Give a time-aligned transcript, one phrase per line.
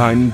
[0.00, 0.32] Kein.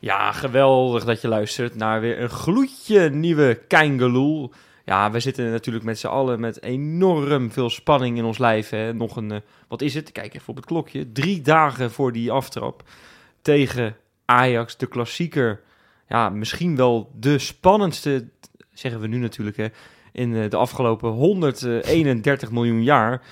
[0.00, 4.52] Ja, geweldig dat je luistert naar weer een gloedje nieuwe Keingeloel.
[4.84, 8.70] Ja, we zitten natuurlijk met z'n allen met enorm veel spanning in ons lijf.
[8.70, 8.94] Hè.
[8.94, 9.38] Nog een, eh,
[9.68, 10.12] wat is het?
[10.12, 11.12] Kijk even op het klokje.
[11.12, 12.82] Drie dagen voor die aftrap
[13.42, 15.60] tegen Ajax, de klassieker.
[16.08, 18.28] Ja, misschien wel de spannendste,
[18.72, 19.66] zeggen we nu natuurlijk, hè,
[20.12, 23.22] in eh, de afgelopen 131 miljoen jaar.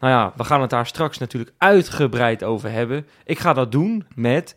[0.00, 3.06] Nou ja, we gaan het daar straks natuurlijk uitgebreid over hebben.
[3.24, 4.56] Ik ga dat doen met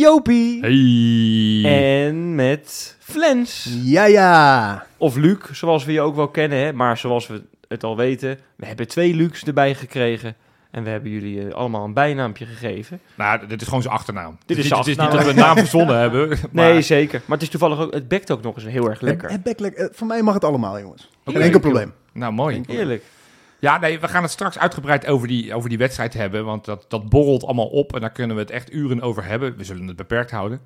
[0.00, 2.08] Jopie Hey.
[2.08, 3.76] en met Flens.
[3.82, 4.86] Ja, ja.
[4.96, 6.58] Of Luc, zoals we je ook wel kennen.
[6.58, 6.72] Hè?
[6.72, 10.34] Maar zoals we het al weten, we hebben twee Lucs erbij gekregen.
[10.70, 13.00] En we hebben jullie eh, allemaal een bijnaampje gegeven.
[13.14, 14.38] Nou, dit is gewoon zijn achternaam.
[14.46, 16.28] Dit is niet- zijn Het is niet dat we een naam verzonnen hebben.
[16.52, 17.20] Maar, Nee, zeker.
[17.26, 19.30] Maar het is toevallig ook, het bekt ook nog eens heel erg lekker.
[19.30, 21.10] Het, het bek- eh, voor mij mag het allemaal, jongens.
[21.24, 21.92] Geen enkel probleem.
[22.12, 22.60] Nou, mooi.
[22.66, 23.02] Eerlijk.
[23.58, 26.44] Ja, nee, we gaan het straks uitgebreid over die, over die wedstrijd hebben.
[26.44, 29.56] Want dat, dat borrelt allemaal op en daar kunnen we het echt uren over hebben.
[29.56, 30.60] We zullen het beperkt houden.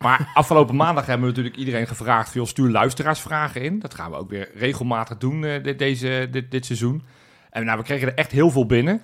[0.00, 2.30] Maar afgelopen maandag hebben we natuurlijk iedereen gevraagd...
[2.30, 3.78] veel stuur luisteraarsvragen in.
[3.78, 7.02] Dat gaan we ook weer regelmatig doen eh, dit, deze, dit, dit seizoen.
[7.50, 9.02] En nou, we kregen er echt heel veel binnen.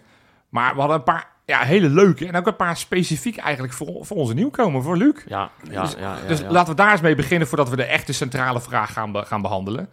[0.49, 2.27] Maar we hadden een paar ja, hele leuke...
[2.27, 5.15] en ook een paar specifiek eigenlijk voor, voor onze nieuwkomer, voor Luc.
[5.27, 6.17] Ja, ja, Dus- ja.
[6.23, 6.51] ja, dus ja.
[6.51, 7.49] laten we daar eens mee beginnen...
[7.49, 9.89] voordat we de echte centrale vraag gaan, be- gaan behandelen.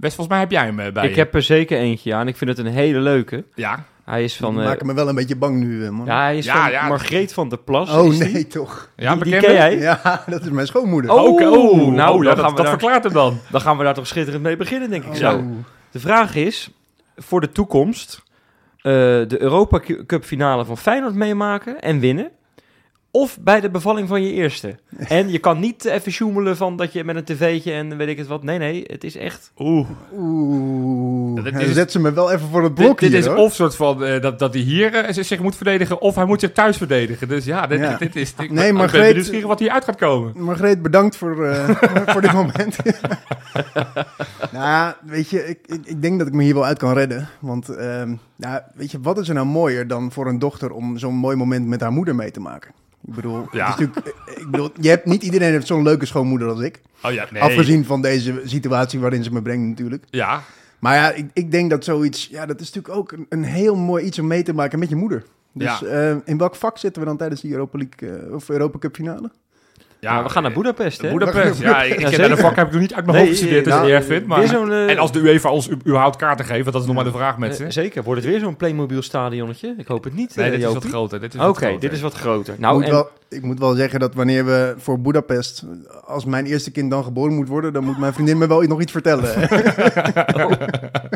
[0.00, 1.18] Wes, volgens mij heb jij hem eh, bij Ik je.
[1.18, 2.20] heb er zeker eentje, ja.
[2.20, 3.44] En ik vind het een hele leuke.
[3.54, 4.52] Ja, Hij is van...
[4.52, 6.06] Die eh, maken me wel een beetje bang nu, eh, man.
[6.06, 6.88] ja, hij is Ja, van ja.
[6.88, 7.90] Margreet van der Plas.
[7.96, 8.90] oh, nee, toch.
[8.96, 9.46] ja Die, die bekende?
[9.46, 9.76] ken jij?
[10.02, 11.10] Ja, dat is mijn schoonmoeder.
[11.12, 13.38] Oh, Oké, oh, nou, nou, dan dat, gaan we dat daar- verklaart hem dan.
[13.50, 15.16] Dan gaan we daar toch schitterend mee beginnen, denk ik Oh.
[15.16, 15.42] zo.
[15.90, 16.70] De vraag is,
[17.16, 18.22] voor de toekomst,
[18.76, 22.30] eh, de Europa Cup finale van Feyenoord meemaken en winnen.
[23.12, 24.76] Of bij de bevalling van je eerste.
[25.08, 28.18] En je kan niet even sjoemelen van dat je met een tv'tje en weet ik
[28.18, 28.42] het wat.
[28.42, 29.52] Nee, nee, het is echt...
[29.58, 29.88] Oeh.
[30.16, 33.26] Oeh, Dat is- zet ze me wel even voor het Dit, blok dit hier, is
[33.26, 33.36] hoor.
[33.36, 36.24] of soort van eh, dat, dat hij hier eh, zich- zich moet verdedigen, of hij
[36.24, 37.28] moet zich thuis verdedigen.
[37.28, 37.96] Dus ja, dit, Ja.
[37.96, 38.34] dit is.
[38.38, 40.32] Ik, Nee, ik maar ben Greet- nieuwsgierig wat hier uit gaat komen.
[40.42, 41.68] Margreet, bedankt voor, eh,
[42.12, 42.76] voor dit moment.
[44.52, 46.92] nou ja, weet je, ik, ik, ik denk dat ik me hier wel uit kan
[46.94, 47.28] redden.
[47.38, 50.98] Want, ehm, nou, weet je, wat is er nou mooier dan voor een dochter om
[50.98, 52.70] zo'n mooi moment met haar moeder mee te maken?
[53.06, 53.68] Ik bedoel, Ja.
[53.68, 53.98] natuurlijk,
[54.36, 56.80] ik bedoel je hebt, niet iedereen heeft zo'n leuke schoonmoeder als ik.
[57.04, 57.42] Oh ja, nee.
[57.42, 60.04] Afgezien van deze situatie waarin ze me brengt natuurlijk.
[60.10, 60.42] Ja,
[60.78, 63.76] Maar ja, ik, ik denk dat zoiets, ja, dat is natuurlijk ook een, een heel
[63.76, 65.24] mooi iets om mee te maken met je moeder.
[65.52, 65.86] Dus Ja.
[66.10, 68.94] eh, in welk vak zitten we dan tijdens die Europa League eh, of Europa Cup
[68.94, 69.30] finale?
[70.00, 71.10] Ja, we gaan naar Boedapest, hè?
[71.10, 71.60] Boedapest.
[71.60, 73.38] Ja, ik, ik Ja, ken de vak heb ik nog niet uit mijn Nee, hoofd
[73.38, 74.26] gestudeerd, dus nou, ik erg vind.
[74.26, 74.42] Maar...
[74.42, 77.04] eh, En als de UEFA ons u- überhaupt kaarten geeft, want dat is nog maar
[77.04, 77.64] de vraag met ze.
[77.64, 78.02] Eh, zeker.
[78.02, 79.74] Wordt het weer zo'n Playmobil stadionnetje?
[79.78, 81.20] Ik hoop het niet, Nee, eh, dit is wat groter.
[81.20, 82.54] Dit is Oké, dit is wat groter.
[82.58, 82.90] Nou, moet en...
[82.90, 85.64] wel, ik moet wel zeggen dat wanneer we voor Budapest,
[86.06, 88.80] als mijn eerste kind dan geboren moet worden, dan moet mijn vriendin me wel nog
[88.80, 89.48] iets vertellen.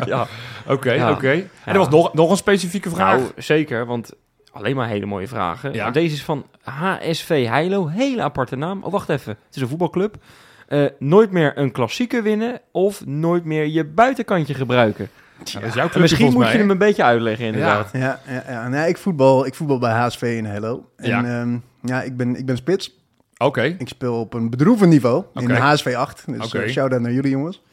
[0.05, 0.27] ja.
[0.67, 1.11] Oké, Ja.
[1.11, 1.31] oké.
[1.31, 3.17] En er was nog, nog een specifieke vraag.
[3.17, 4.11] Nou, zeker, want
[4.55, 5.73] alleen maar hele mooie vragen.
[5.73, 5.83] Ja.
[5.83, 8.83] Maar Deze is van HSV Heilo, hele aparte naam.
[8.83, 10.15] Oh, wacht even, het is een voetbalclub.
[10.67, 15.09] Eh, nooit meer een klassieker winnen of nooit meer je buitenkantje gebruiken.
[15.37, 17.89] Nou, dat is jouw clubje misschien moet mij, je hem een beetje uitleggen, inderdaad.
[17.93, 18.67] ja, ja, ja.
[18.67, 20.89] Nee, ik, voetbal, ik voetbal bij HSV in Hello.
[20.97, 21.21] En Ja.
[21.25, 22.99] ja, ja ik, ben, ik ben spits.
[23.37, 23.61] Oké.
[23.61, 25.53] Ik speel op een bedroevend niveau in Oké.
[25.53, 26.23] HSV 8.
[26.27, 26.59] Dus Oké.
[26.59, 27.63] eh, shout-out naar jullie jongens.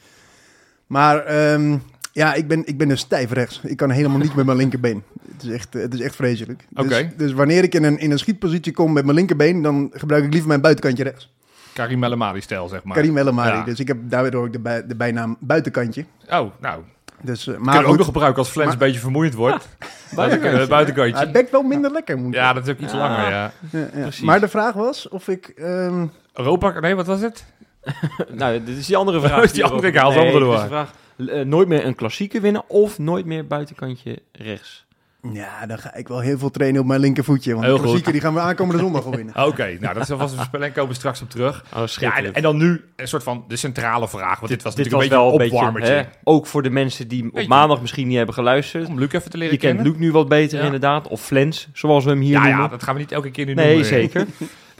[0.87, 1.77] Maar ehm,
[2.13, 3.61] ja, ik ben, ik ben dus stijf rechts.
[3.63, 5.03] Ik kan helemaal niet met mijn linkerbeen.
[5.31, 6.65] Het is echt, eh, het is echt vreselijk.
[6.69, 7.11] Dus, Oké.
[7.17, 10.29] dus wanneer ik in een, in een schietpositie kom met mijn linkerbeen, dan gebruik ik
[10.31, 11.31] liever mijn buitenkantje rechts.
[11.73, 12.95] Karim El-Amadi-stijl, zeg maar.
[12.95, 13.57] Karim El Amari.
[13.57, 13.63] Ja.
[13.63, 16.05] Dus ik heb daardoor ook de, bij, de bijnaam buitenkantje.
[16.29, 16.81] Oh, nou.
[17.21, 19.67] Dus, uh, Maar ook goed, nog gebruiken als Flens Maar- een beetje vermoeiend wordt.
[20.15, 20.61] Buitenkantje.
[20.61, 21.31] Eh, buitenkantje.
[21.31, 22.97] bekt wel minder lekker, moet Ja, dat is ook iets Ja.
[22.97, 23.51] langer, ja.
[23.69, 24.01] Ja, ja.
[24.01, 24.21] Precies.
[24.23, 25.47] Maar de vraag was of ik...
[25.55, 27.45] ehm, Europa, nee, wat was het?
[28.31, 29.51] nou, dit is die andere vraag.
[29.51, 30.87] Die andere, ik haal ze Nee, allemaal door.
[31.17, 34.85] Eh, nooit meer een klassieker winnen of nooit meer buitenkantje rechts.
[35.33, 37.51] ja, dan ga ik wel heel veel trainen op mijn linkervoetje.
[37.53, 37.85] Want Heel de goed.
[37.87, 39.35] klassieker die gaan we aankomende zondag al winnen.
[39.47, 41.65] Oké, nou, dat is alvast een spel en komen we straks op terug.
[41.75, 44.39] Oh, Ja, en, en dan nu een soort van de centrale vraag.
[44.39, 45.93] Want dit, was dit natuurlijk was een beetje een opwarmertje.
[45.93, 48.87] hè, ook voor de mensen die op maandag misschien niet hebben geluisterd.
[48.87, 49.81] Om Luc even te leren Je kent.
[49.81, 50.65] Luc nu wat beter Ja.
[50.65, 51.07] inderdaad.
[51.07, 52.61] Of Flens, zoals we hem hier Ja, noemen.
[52.61, 53.85] ja, dat gaan we niet elke keer nu nee, noemen.
[53.85, 54.25] zeker.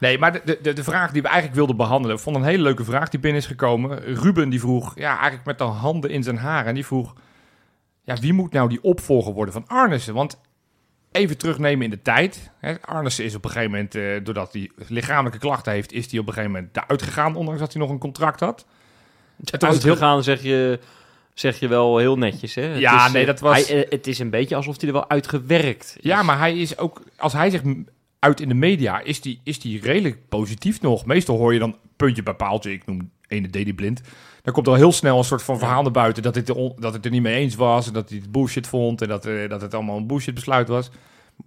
[0.04, 2.20] Nee, maar de, de, de vraag die we eigenlijk wilden behandelen...
[2.20, 4.00] vond een hele leuke vraag die binnen is gekomen.
[4.00, 6.68] Ruben die vroeg, ja, eigenlijk met de handen in zijn haren...
[6.68, 7.14] en die vroeg,
[8.04, 10.14] ja, wie moet nou die opvolger worden van Arnissen?
[10.14, 10.40] Want
[11.12, 12.52] even terugnemen in de tijd.
[12.60, 15.92] Hè, Arnissen is op een gegeven moment, eh, doordat hij lichamelijke klachten heeft...
[15.92, 17.36] is hij op een gegeven moment eruit gegaan...
[17.36, 18.66] ondanks dat hij nog een contract had.
[19.44, 20.80] Het was heel- gegaan, zeg je,
[21.34, 22.56] zeg je wel heel netjes.
[22.56, 22.62] Hè?
[22.62, 24.88] Het Ja, is, nee, eh, dat was- hij, eh, het is een beetje alsof hij
[24.88, 26.04] er wel uitgewerkt is.
[26.04, 27.62] Ja, maar hij is ook, als hij zich
[28.24, 31.06] uit in de media, is die, is die redelijk positief nog.
[31.06, 34.02] Meestal hoor je dan puntje bij paaltje, ik noem ene Dedy Blind.
[34.42, 36.76] Dan komt al heel snel een soort van verhaal naar buiten dat, het er on-
[36.80, 39.26] dat het er niet mee eens was en dat hij het bullshit vond en dat,
[39.26, 40.92] eh, dat het allemaal een bullshit besluit was.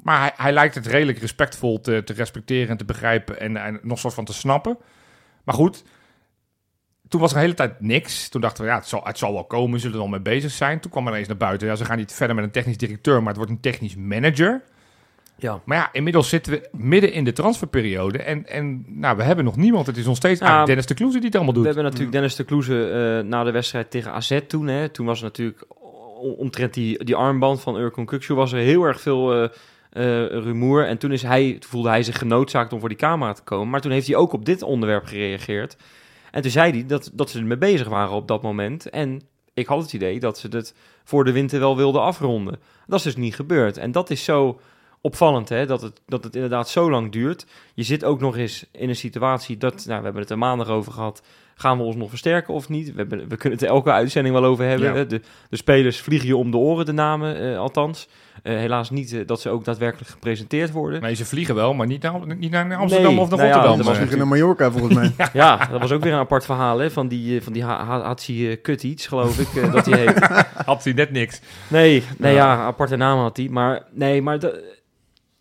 [0.03, 3.81] Maar hij, hij lijkt het redelijk respectvol te, te respecteren en te begrijpen en, en
[3.83, 4.79] nog soort van te snappen.
[5.45, 5.85] Maar goed,
[7.09, 8.29] toen was er de hele tijd niks.
[8.29, 10.51] Toen dachten we, ja, het zal, het zal wel komen, zullen er al mee bezig
[10.51, 10.81] zijn.
[10.81, 13.19] Toen kwam er eens naar buiten, ja, ze gaan niet verder met een technisch directeur,
[13.19, 14.63] maar het wordt een technisch manager.
[15.39, 15.61] Ja.
[15.65, 19.57] Maar ja, inmiddels zitten we midden in de transferperiode en, en nou, we hebben nog
[19.57, 19.87] niemand.
[19.87, 21.67] Het is nog steeds Ja, eigenlijk Dennis de Kloeze die het allemaal We doet.
[21.67, 24.67] hebben natuurlijk Dennis de Kloeze eh, na de wedstrijd tegen AZ toen.
[24.67, 25.65] Hè, toen was natuurlijk
[26.37, 30.87] omtrent die, die armband van Urkon Kukcu was er heel erg veel eh, eh, rumoer.
[30.87, 33.71] En toen, is hij, toen voelde hij zich genoodzaakt om voor die camera te komen.
[33.71, 35.77] Maar toen heeft hij ook op dit onderwerp gereageerd.
[36.31, 38.91] En toen zei hij dat, dat ze ermee bezig waren op dat moment.
[38.91, 39.23] En
[39.55, 40.75] ik had het idee dat ze het
[41.05, 42.59] voor de winter wel wilden afronden.
[42.87, 43.77] Dat is dus niet gebeurd.
[43.77, 44.61] En dat is zo
[45.01, 47.47] opvallend, hè, dat, het, dat het inderdaad zo lang duurt.
[47.75, 50.69] Je zit ook nog eens in een situatie dat, nou, we hebben het er maandag
[50.69, 51.23] over gehad,
[51.55, 52.87] gaan we ons nog versterken of niet?
[52.93, 54.95] We, hebben, we kunnen het er elke uitzending wel over hebben.
[54.95, 55.05] Ja.
[55.05, 55.21] De,
[55.51, 58.09] de spelers vliegen je om de oren, de namen eh, althans.
[58.43, 61.01] Eh, helaas niet eh, dat ze ook daadwerkelijk gepresenteerd worden.
[61.03, 63.55] Nee, ze vliegen wel, maar niet naar, niet naar Amsterdam Nee, of naar nou ja,
[63.55, 63.77] Rotterdam.
[63.77, 65.13] dat was nog naar Mallorca volgens mij.
[65.33, 68.03] Ja, dat was ook weer een apart verhaal hè, van die, van die Ha- Ha-
[68.03, 70.19] Hatsi uh, Kutiets, geloof ik, eh, dat hij heet.
[70.65, 71.41] had hij net niks.
[71.69, 72.53] Nee, nee Ja.
[72.55, 72.63] ja.
[72.65, 73.49] aparte naam had hij.
[73.51, 74.75] Maar nee, maar de-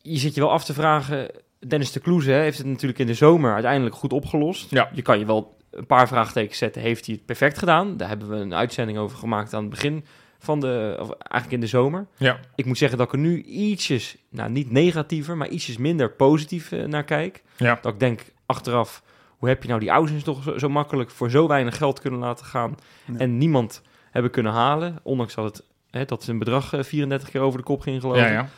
[0.06, 1.32] je zit je wel af te vragen.
[1.68, 4.72] Dennis de Kloeze heeft het natuurlijk in de zomer uiteindelijk goed opgelost.
[4.72, 4.90] Ja.
[4.94, 6.82] Je kan je wel een paar vraagtekens zetten.
[6.82, 7.98] Heeft hij het perfect gedaan?
[7.98, 10.06] Daar hebben we een uitzending over gemaakt aan het begin
[10.40, 12.08] van de, of eigenlijk in de zomer.
[12.18, 12.40] Ja.
[12.56, 16.72] Ik moet zeggen dat ik er nu ietsjes, nou niet negatiever, maar ietsjes minder positief
[16.72, 17.44] eh, naar kijk.
[17.58, 17.80] Ja.
[17.82, 19.04] Dat ik denk achteraf,
[19.38, 22.20] hoe heb je nou die Ausens toch zo, zo makkelijk voor zo weinig geld kunnen
[22.20, 22.76] laten gaan
[23.18, 23.82] en niemand
[24.12, 27.66] hebben kunnen halen, ondanks dat het hè, dat zijn bedrag eh, 34 keer over de
[27.66, 28.50] kop ging geloof Ja, ja.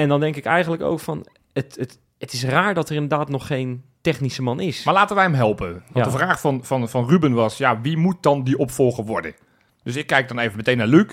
[0.00, 3.28] En dan denk ik eigenlijk ook van, het, het, het is raar dat er inderdaad
[3.28, 4.84] nog geen technische man is.
[4.84, 5.72] Maar laten wij hem helpen.
[5.72, 6.04] Want Ja.
[6.04, 9.34] de vraag van, van, van Ruben was, ja, wie moet dan die opvolger worden?
[9.82, 11.06] Dus ik kijk dan even meteen naar Luc.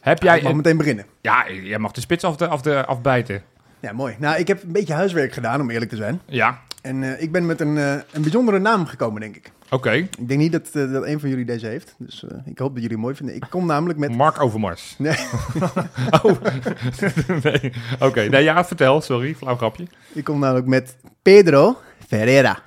[0.00, 0.42] Heb Jij jij...
[0.42, 1.06] mag meteen beginnen.
[1.20, 3.42] Ja, jij mag de spits af de, af de, afbijten.
[3.80, 4.16] Ja, mooi.
[4.18, 6.20] Nou, ik heb een beetje huiswerk gedaan, om eerlijk te zijn.
[6.26, 9.50] Ja, En eh, ik ben met een, eh, een bijzondere naam gekomen, denk ik.
[9.70, 9.90] Oké.
[9.92, 11.94] Ik denk niet dat, eh, dat een van jullie deze heeft.
[11.98, 13.34] Dus eh, ik hoop dat jullie hem mooi vinden.
[13.34, 14.14] Ik kom namelijk met...
[14.16, 14.94] Mark Overmars.
[14.98, 15.16] Nee.
[16.22, 16.32] oh.
[17.42, 17.72] nee.
[18.00, 19.00] Oké, nee, ja, vertel.
[19.00, 19.84] Sorry, flauw grapje.
[20.12, 22.58] Ik kom namelijk met Pedro Ferreira.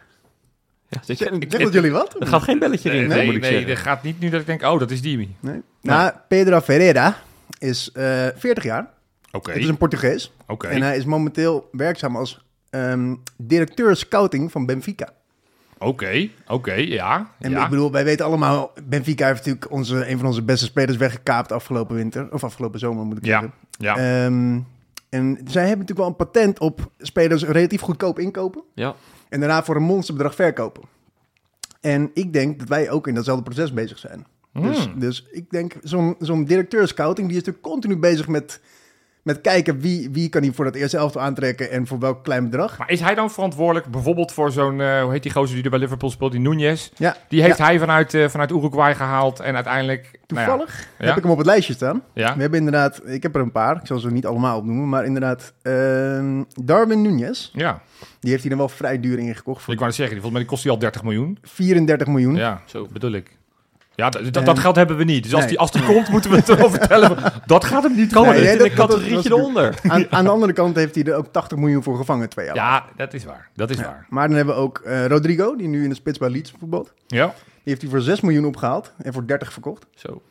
[0.88, 2.16] Ja, dus Zegt ik- dat jullie wat?
[2.22, 3.70] er gaat geen belletje Nee, in, nee, moet ik nee, zeggen.
[3.70, 5.36] er gaat niet nu dat ik denk, oh, dat is die.
[5.40, 5.62] Nee.
[5.82, 7.18] Nou, Pedro Ferreira
[7.60, 8.88] is eh 40 jaar.
[9.32, 10.32] Oké, Het is een Portugees.
[10.48, 10.68] oké.
[10.68, 15.10] En hij is momenteel werkzaam als ehm, directeur scouting van Benfica.
[15.80, 17.32] Oké, oké, ja.
[17.40, 17.64] En ja.
[17.64, 21.52] ik bedoel, wij weten allemaal, Benfica heeft natuurlijk onze, een van onze beste spelers weggekaapt
[21.52, 22.34] afgelopen winter.
[22.34, 23.54] Of afgelopen zomer moet ik Ja, zeggen.
[23.70, 23.96] ja.
[24.26, 24.60] Ehm,
[25.10, 28.62] en zij hebben natuurlijk wel een patent op spelers relatief goedkoop inkopen.
[28.74, 28.96] Ja,
[29.30, 30.84] En daarna voor een monsterbedrag verkopen.
[31.82, 34.26] En ik denk dat wij ook in datzelfde proces bezig zijn.
[34.54, 35.00] Dus, Hmm.
[35.00, 38.62] dus ik denk, zo'n zo'n directeur scouting, die is natuurlijk continu bezig met,
[39.30, 42.44] met kijken wie, wie kan hij voor dat eerste elftal aantrekken en voor welk klein
[42.44, 42.78] bedrag.
[42.78, 45.70] Maar is hij dan verantwoordelijk bijvoorbeeld voor zo'n, eh, hoe heet die gozer die er
[45.70, 46.90] bij Liverpool speelt, die Nunez?
[46.96, 47.66] Ja, Die heeft Ja.
[47.66, 50.02] hij vanuit, eh, vanuit Uruguay gehaald en uiteindelijk...
[50.04, 52.02] nou ja, toevallig heb ik hem op het lijstje staan.
[52.14, 54.90] Ja, We hebben inderdaad, ik heb er een paar, ik zal ze niet allemaal opnoemen,
[54.90, 57.82] maar inderdaad, ehm, Darwin Nunez, ja.
[58.20, 60.32] die heeft hij dan wel vrij duur ingekocht voor Ik wou net zeggen, die volgens
[60.32, 61.38] mij die kost hij al 30 miljoen.
[61.42, 62.36] 34 miljoen.
[62.36, 63.38] Ja, zo bedoel ik.
[64.00, 65.24] Ja, d- d- En- dat geld hebben we niet.
[65.24, 65.50] Dus als Nee.
[65.50, 67.18] die, als die komt, moeten we het erover vertellen.
[67.46, 68.30] Dat gaat hem niet komen.
[68.30, 69.80] er Nee, nee, dat- een dat- categorietje dat eronder.
[69.88, 72.56] Aan, aan de andere kant heeft hij er ook 80 miljoen voor gevangen twee jaar.
[72.56, 73.50] Ja, dat is waar.
[73.56, 73.84] Dat is Ja.
[73.84, 74.06] waar.
[74.10, 76.94] Maar dan hebben we ook eh, Rodrigo, die nu in de spits bij Leeds voetbalt.
[77.08, 77.26] Ja.
[77.26, 79.86] Die heeft hij voor 6 miljoen opgehaald en voor 30 verkocht.
[79.96, 80.22] Zo.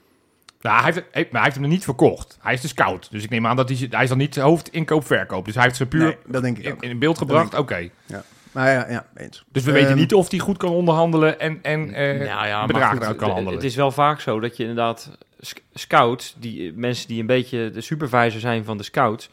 [0.61, 2.39] Nou, hij heeft, hij- maar hij heeft hem nog niet verkocht.
[2.41, 3.11] Hij is de scout.
[3.11, 5.45] Dus ik neem aan dat hij, hij is dan niet hoofdinkoop-verkoop.
[5.45, 6.83] Dus hij heeft ze puur dat denk ik in, ook.
[6.83, 7.51] in beeld gebracht.
[7.51, 7.89] Dat Oké.
[8.07, 8.23] Ja,
[8.67, 9.45] ja eens.
[9.53, 12.59] Dus we weten Ehm, niet of hij goed kan onderhandelen en, en eh Nou ja,
[12.59, 13.59] maar bedragen goed, kan de- handelen.
[13.59, 15.11] Het is wel vaak zo dat je inderdaad
[15.41, 19.31] sc- scouts, die, mensen die een beetje de supervisor zijn van de scouts,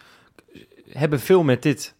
[0.91, 1.93] hebben veel met dit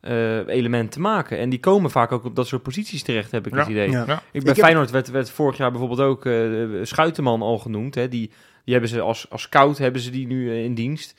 [0.00, 1.38] eh, element te maken.
[1.38, 3.58] En die komen vaak ook op dat soort posities terecht, heb ik Ja.
[3.58, 3.90] het idee.
[3.90, 4.04] Ja.
[4.06, 4.14] Ja.
[4.14, 7.94] Ik bij Ik heb- Feyenoord werd, werd vorig jaar bijvoorbeeld ook eh Schuitenman al genoemd.
[7.94, 8.08] Hè.
[8.08, 8.30] Die,
[8.64, 11.14] die hebben ze als, als scout hebben ze die nu eh, in dienst.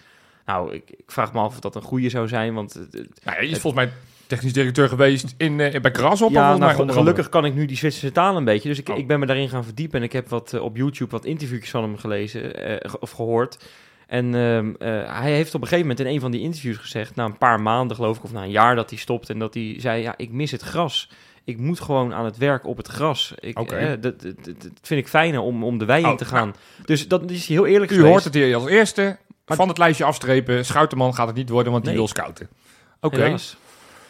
[0.46, 3.38] Nou, ik, ik vraag me af of dat een goede zou zijn, want het- Nou,
[3.46, 3.94] is volgens mij
[4.30, 6.42] technisch directeur geweest in, eh bij Grasshopper.
[6.42, 7.00] ja, nou, andere.
[7.00, 8.70] gelukkig kan ik nu die Zwitserse taal een beetje.
[8.70, 8.98] Dus ik, Oh.
[8.98, 10.00] ik ben me daarin gaan verdiepen.
[10.00, 13.58] En ik heb wat eh, op YouTube wat interviewjes van hem gelezen eh, of gehoord.
[14.08, 17.16] En ehm, eh, hij heeft op een gegeven moment in een van die interviews gezegd,
[17.16, 19.54] na een paar maanden geloof ik, of na een jaar dat hij stopt, en dat
[19.54, 21.10] hij zei, ja, ik mis het gras.
[21.44, 23.34] Ik moet gewoon aan het werk op het gras.
[23.40, 26.26] Ik, eh, dat, dat, dat- dat vind ik fijner om, om de wei Oh, te
[26.26, 26.56] gaan.
[26.86, 28.12] Dus dat is heel eerlijk U geweest.
[28.12, 29.18] hoort het hier als eerste.
[29.46, 30.66] Maar- van het lijstje afstrepen.
[30.66, 32.50] Schouterman gaat het niet worden, want die wil scouten.
[33.02, 33.36] Oké.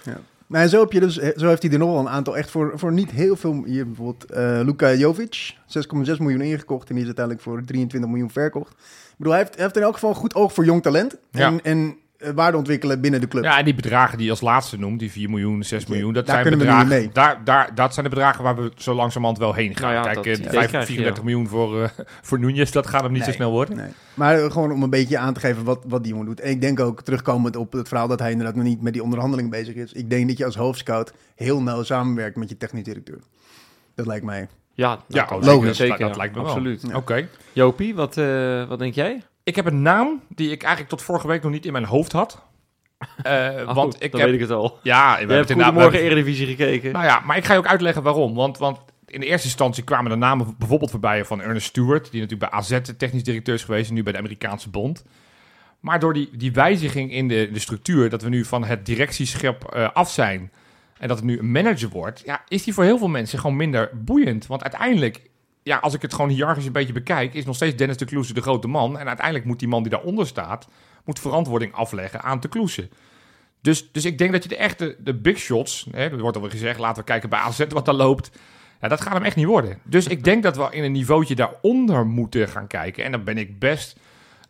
[0.04, 0.22] Helaas.
[0.50, 2.72] Maar zo, heb je dus, zo heeft hij er nog wel een aantal echt voor,
[2.76, 3.64] voor niet heel veel.
[3.66, 8.32] Hier bijvoorbeeld eh Luka Jovic, 6,6 miljoen ingekocht en die is uiteindelijk voor 23 miljoen
[8.32, 8.72] verkocht.
[8.72, 11.18] Ik bedoel, hij heeft, hij heeft in elk geval een goed oog voor jong talent.
[11.32, 11.48] Ja.
[11.48, 11.98] En, en
[12.36, 13.44] waarde ontwikkelen binnen de club.
[13.44, 16.26] Ja, en die bedragen die je als laatste noemt, die 4 miljoen, 6 miljoen, dat
[16.26, 16.88] daar zijn bedragen.
[16.88, 17.10] mee.
[17.14, 19.94] Daar, daar, dat zijn de bedragen waar we zo langzamerhand wel heen gaan.
[19.94, 21.30] Nou ja, Kijk, dat eh, idee vijf- krijg je, 34 ja.
[21.30, 21.90] miljoen voor, eh
[22.28, 23.76] voor Nunez, dat gaat hem niet zo snel worden.
[23.78, 23.90] Nee.
[24.14, 26.40] Maar eh, gewoon om een beetje aan te geven wat, wat die jongen doet.
[26.40, 29.04] En ik denk ook terugkomend op het verhaal dat hij inderdaad nog niet met die
[29.04, 29.94] onderhandeling bezig is.
[29.94, 33.20] Ik denk dat je als hoofdscout heel nauw samenwerkt met je technisch directeur.
[33.96, 34.48] Dat lijkt mij.
[34.74, 35.00] Ja,
[35.40, 35.78] logisch.
[35.78, 36.16] Zeker, Dat ja.
[36.16, 36.50] lijkt me wel.
[36.52, 36.84] Absoluut.
[36.88, 36.96] Ja.
[36.96, 37.28] Oké.
[37.54, 39.22] Jopie, wat, eh, wat denk jij?
[39.50, 42.12] Ik heb een naam die ik eigenlijk tot vorige week nog niet in mijn hoofd
[42.12, 42.42] had.
[43.24, 44.30] Oh, want ik dan heb...
[44.30, 44.80] weet ik het al.
[44.84, 46.92] Ja, we hebben het hebben- Eredivisie gekeken.
[46.92, 48.36] Nou ja, maar ik ga je ook uitleggen waarom.
[48.36, 52.22] Want, want in de eerste instantie kwamen de namen bijvoorbeeld voorbij van Ernest Stewart, die
[52.22, 55.06] natuurlijk bij AZ technisch directeur is geweest en nu bij de Amerikaanse Bond.
[55.80, 59.64] Maar door die, die wijziging in de, de structuur, dat we nu van het directieschep
[59.64, 60.52] eh, af zijn
[61.00, 63.56] en dat het nu een manager wordt, ja, is die voor heel veel mensen gewoon
[63.56, 64.48] minder boeiend.
[64.48, 65.22] Want uiteindelijk,
[65.64, 68.34] ja, als ik het gewoon hiërarchisch een beetje bekijk, is nog steeds Dennis de Kloeze
[68.34, 69.00] de grote man.
[69.00, 70.68] En uiteindelijk moet die man die daaronder staat,
[71.06, 72.90] moet verantwoording afleggen aan de Kloeze.
[73.62, 76.52] Dus, dus ik denk dat je de echte de big shots, hè, er wordt alweer
[76.52, 78.32] gezegd, laten we kijken bij AZ wat daar loopt.
[78.82, 79.80] Ja, dat gaat hem echt niet worden.
[79.84, 83.04] Dus ik denk dat we in een niveautje daaronder moeten gaan kijken.
[83.04, 84.00] En dan ben ik best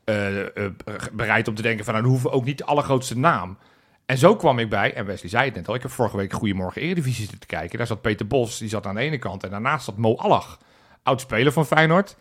[0.03, 0.71] eh, eh,
[1.13, 3.57] bereid om te denken van, nou, dan hoeven we ook niet de allergrootste naam.
[4.05, 6.33] En zo kwam ik bij, en Wesley zei het net al, ik heb vorige week
[6.33, 7.77] Goedemorgen Eredivisie zitten kijken.
[7.77, 9.43] Daar zat Peter Bos, die zat aan de ene kant.
[9.43, 10.59] En daarnaast zat Mo Allach,
[11.03, 12.15] oud-speler van Feyenoord.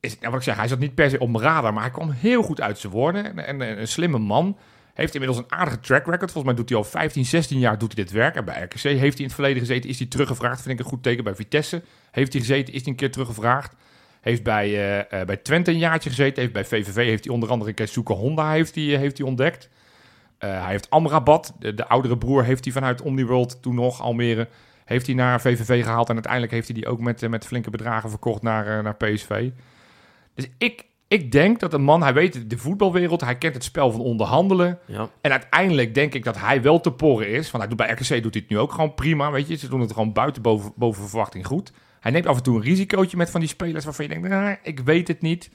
[0.00, 2.10] Is, nou, wat ik zeg, hij zat niet per se op mijn maar hij kwam
[2.10, 3.24] heel goed uit zijn woorden.
[3.24, 4.58] En, en, en een slimme man.
[4.94, 6.32] Heeft inmiddels een aardige track record.
[6.32, 8.34] Volgens mij doet hij al 15, 16 jaar doet hij dit werk.
[8.34, 9.90] En bij RKC heeft hij in het verleden gezeten.
[9.90, 11.24] Is hij teruggevraagd, vind ik een goed teken.
[11.24, 13.74] Bij Vitesse heeft hij gezeten, is hij een keer teruggevraagd.
[14.20, 14.66] Heeft bij,
[15.08, 16.40] eh, bij Twente een jaartje gezeten.
[16.42, 19.68] Heeft bij VVV heeft hij onder andere Keisuke Honda heeft hij, eh, heeft hij ontdekt.
[20.38, 24.48] Hij heeft Amrabat, de, de oudere broer, heeft hij vanuit Omniworld toen nog, Almere,
[24.88, 26.08] heeft hij naar VVV gehaald.
[26.08, 28.94] En uiteindelijk heeft hij die ook met, eh, met flinke bedragen verkocht naar, eh, naar
[28.94, 29.50] PSV.
[30.34, 33.90] Dus ik, ik denk dat een man, hij weet de voetbalwereld, hij kent het spel
[33.90, 34.78] van onderhandelen.
[34.84, 35.08] Ja.
[35.20, 37.50] En uiteindelijk denk ik dat hij wel te porren is.
[37.50, 39.56] Want hij doet bij RKC doet hij het nu ook gewoon prima, weet je.
[39.56, 41.72] Ze doen het gewoon buiten boven, boven verwachting goed.
[42.00, 44.56] Hij neemt af en toe een risicootje met van die spelers waarvan je denkt, nou,
[44.62, 45.50] ik weet het niet.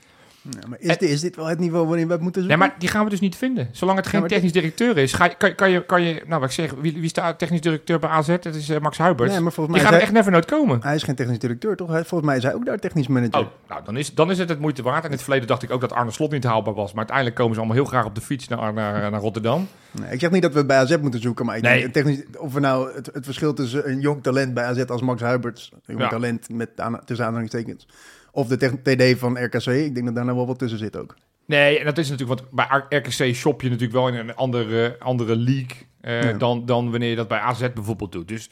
[0.49, 2.69] Ja, maar is, dit, is dit wel het niveau waarin we het moeten Nee, zoeken?
[2.69, 3.69] maar die gaan we dus niet vinden.
[3.71, 6.39] Zolang het geen Ja, technisch directeur is, ga kan, je- kan je, kan je, nou
[6.39, 8.27] wat ik zeg, wie, wie de technisch directeur bij AZ?
[8.27, 9.29] Dat is eh, Max Huibert.
[9.31, 10.79] Nee, maar volgens die mij gaan er hij, echt never nooit komen.
[10.81, 11.87] hij is geen technisch directeur, toch?
[11.89, 13.39] Volgens mij is hij ook daar technisch manager.
[13.39, 14.99] Oh, nou, dan is, dan is het het moeite waard.
[14.99, 16.89] En in het verleden dacht ik ook dat Arne Slot niet haalbaar was.
[16.89, 19.67] Maar uiteindelijk komen ze allemaal heel graag op de fiets naar, naar, naar Rotterdam.
[19.91, 21.79] Nee, ik zeg niet dat we bij AZ moeten zoeken, maar ik Nee.
[21.79, 25.01] denk technisch, of we nou het, het verschil tussen een jong talent bij AZ als
[25.01, 26.07] Max Huiberts, een jong Ja.
[26.09, 26.69] talent met
[27.05, 27.87] tussen aanhalingstekens,
[28.35, 31.15] of de TD van RKC, ik denk dat daar nou wel wat tussen zit ook.
[31.45, 34.95] Nee, en dat is natuurlijk, want bij RKC shop je natuurlijk wel in een andere,
[34.99, 36.33] andere league eh, Ja.
[36.33, 38.27] dan, dan wanneer je dat bij AZ bijvoorbeeld doet.
[38.27, 38.49] Dus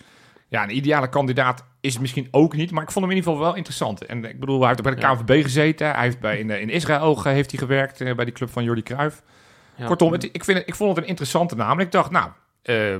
[0.48, 3.32] ja, een ideale kandidaat is het misschien ook niet, maar ik vond hem in ieder
[3.32, 4.06] geval wel interessant.
[4.06, 5.16] En ik bedoel, hij heeft ook bij de Ja.
[5.16, 8.34] KNVB gezeten, hij heeft bij, in, in Israël ge- heeft hij gewerkt, eh, bij die
[8.34, 9.22] club van Jordi Cruijff.
[9.76, 9.86] Ja.
[9.86, 11.80] Kortom, het, ik, vind het, ik vond het een interessante naam.
[11.80, 12.30] En ik dacht, nou,
[12.62, 13.00] eh, eh,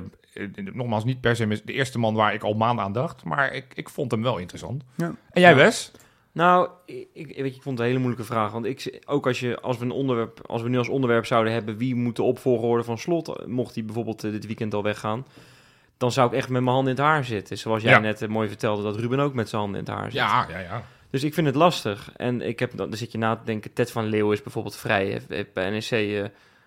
[0.72, 3.64] nogmaals, niet per se de eerste man waar ik al maanden aan dacht, maar ik,
[3.74, 4.82] ik vond hem wel interessant.
[4.96, 5.06] Ja.
[5.30, 5.56] En jij, Ja.
[5.56, 5.90] Wes?
[6.32, 8.52] Nou, ik, ik, weet je, ik vond het een hele moeilijke vraag.
[8.52, 11.52] Want ik, ook als, je, als, we een onderwerp, als we nu als onderwerp zouden
[11.52, 11.76] hebben...
[11.76, 13.46] wie moet de opvolger worden van Slot...
[13.46, 15.26] mocht hij bijvoorbeeld eh, dit weekend al weggaan...
[15.96, 17.58] dan zou ik echt met mijn handen in het haar zitten.
[17.58, 17.98] Zoals jij Ja.
[17.98, 18.82] net eh, mooi vertelde...
[18.82, 20.20] dat Ruben ook met zijn handen in het haar zit.
[20.20, 20.84] Ja, ja, ja.
[21.10, 22.12] Dus ik vind het lastig.
[22.16, 23.72] En ik heb, dan zit je na te denken...
[23.72, 25.06] Ted van Leeuw is bijvoorbeeld vrij.
[25.28, 26.24] Heeft- Bij NEC eh,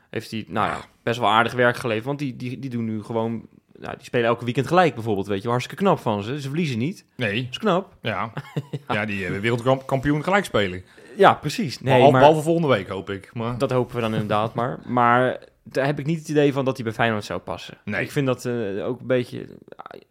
[0.09, 2.05] heeft hij nou ja, best wel aardig werk geleverd.
[2.05, 3.47] Want die, die, die doen nu gewoon...
[3.79, 5.49] Nou, die spelen elke weekend gelijk bijvoorbeeld, weet je.
[5.49, 6.41] Hartstikke knap van ze.
[6.41, 7.05] Ze verliezen niet.
[7.15, 7.93] Nee, Dat is knap.
[8.01, 8.33] ja.
[8.87, 9.05] ja.
[9.05, 10.83] die hebben wereldkampioen gelijk spelen.
[11.17, 11.79] Ja, precies.
[11.79, 12.21] Nee, Behalve, maar...
[12.21, 13.29] behalve volgende week, hoop ik.
[13.33, 13.57] Maar...
[13.57, 14.79] Dat hopen we dan inderdaad maar.
[14.85, 17.77] Maar daar heb ik niet het idee van dat hij bij Feyenoord zou passen.
[17.85, 18.01] Nee.
[18.03, 20.01] Ik vind dat eh, ook een beetje eh,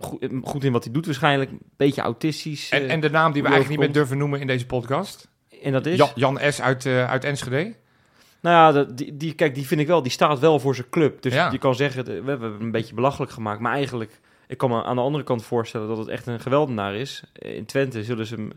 [0.00, 1.50] goed, goed in wat hij doet waarschijnlijk.
[1.50, 2.68] Een beetje autistisch.
[2.68, 5.32] En, eh, en de naam die we eigenlijk niet meer durven noemen in deze podcast?
[5.64, 5.96] en dat is...
[5.96, 6.60] Jan, Jan S.
[6.60, 7.74] uit, eh, uit Enschede.
[8.44, 11.22] Nou ja, die, die, kijk, die vind ik wel, die staat wel voor zijn club.
[11.22, 11.50] Dus Ja.
[11.50, 13.60] je kan zeggen, we hebben hem een beetje belachelijk gemaakt.
[13.60, 16.94] Maar eigenlijk, ik kan me aan de andere kant voorstellen dat het echt een geweldenaar
[16.94, 17.22] is.
[17.32, 18.52] In Twente zullen ze hem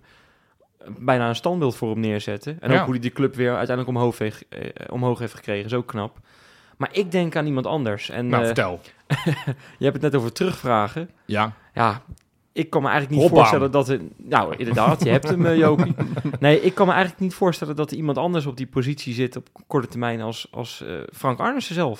[0.99, 2.57] bijna een standbeeld voor hem neerzetten.
[2.61, 2.77] En Ja.
[2.77, 5.87] ook hoe hij die club weer uiteindelijk omhoog heeft, eh, omhoog heeft gekregen, is ook
[5.87, 6.17] knap.
[6.77, 8.09] Maar ik denk aan iemand anders.
[8.09, 8.79] En Nou, eh, vertel.
[9.77, 11.09] je hebt het net over terugvragen.
[11.25, 11.53] Ja.
[11.73, 12.01] Ja,
[12.57, 13.99] ik kan me eigenlijk niet voorstellen dat er...
[14.17, 15.93] Nou, inderdaad, je hebt hem, Jopie.
[16.39, 19.35] Nee, ik kan me eigenlijk niet voorstellen dat er iemand anders op die positie zit
[19.35, 21.99] op korte termijn als, als eh, Frank Arnissen zelf.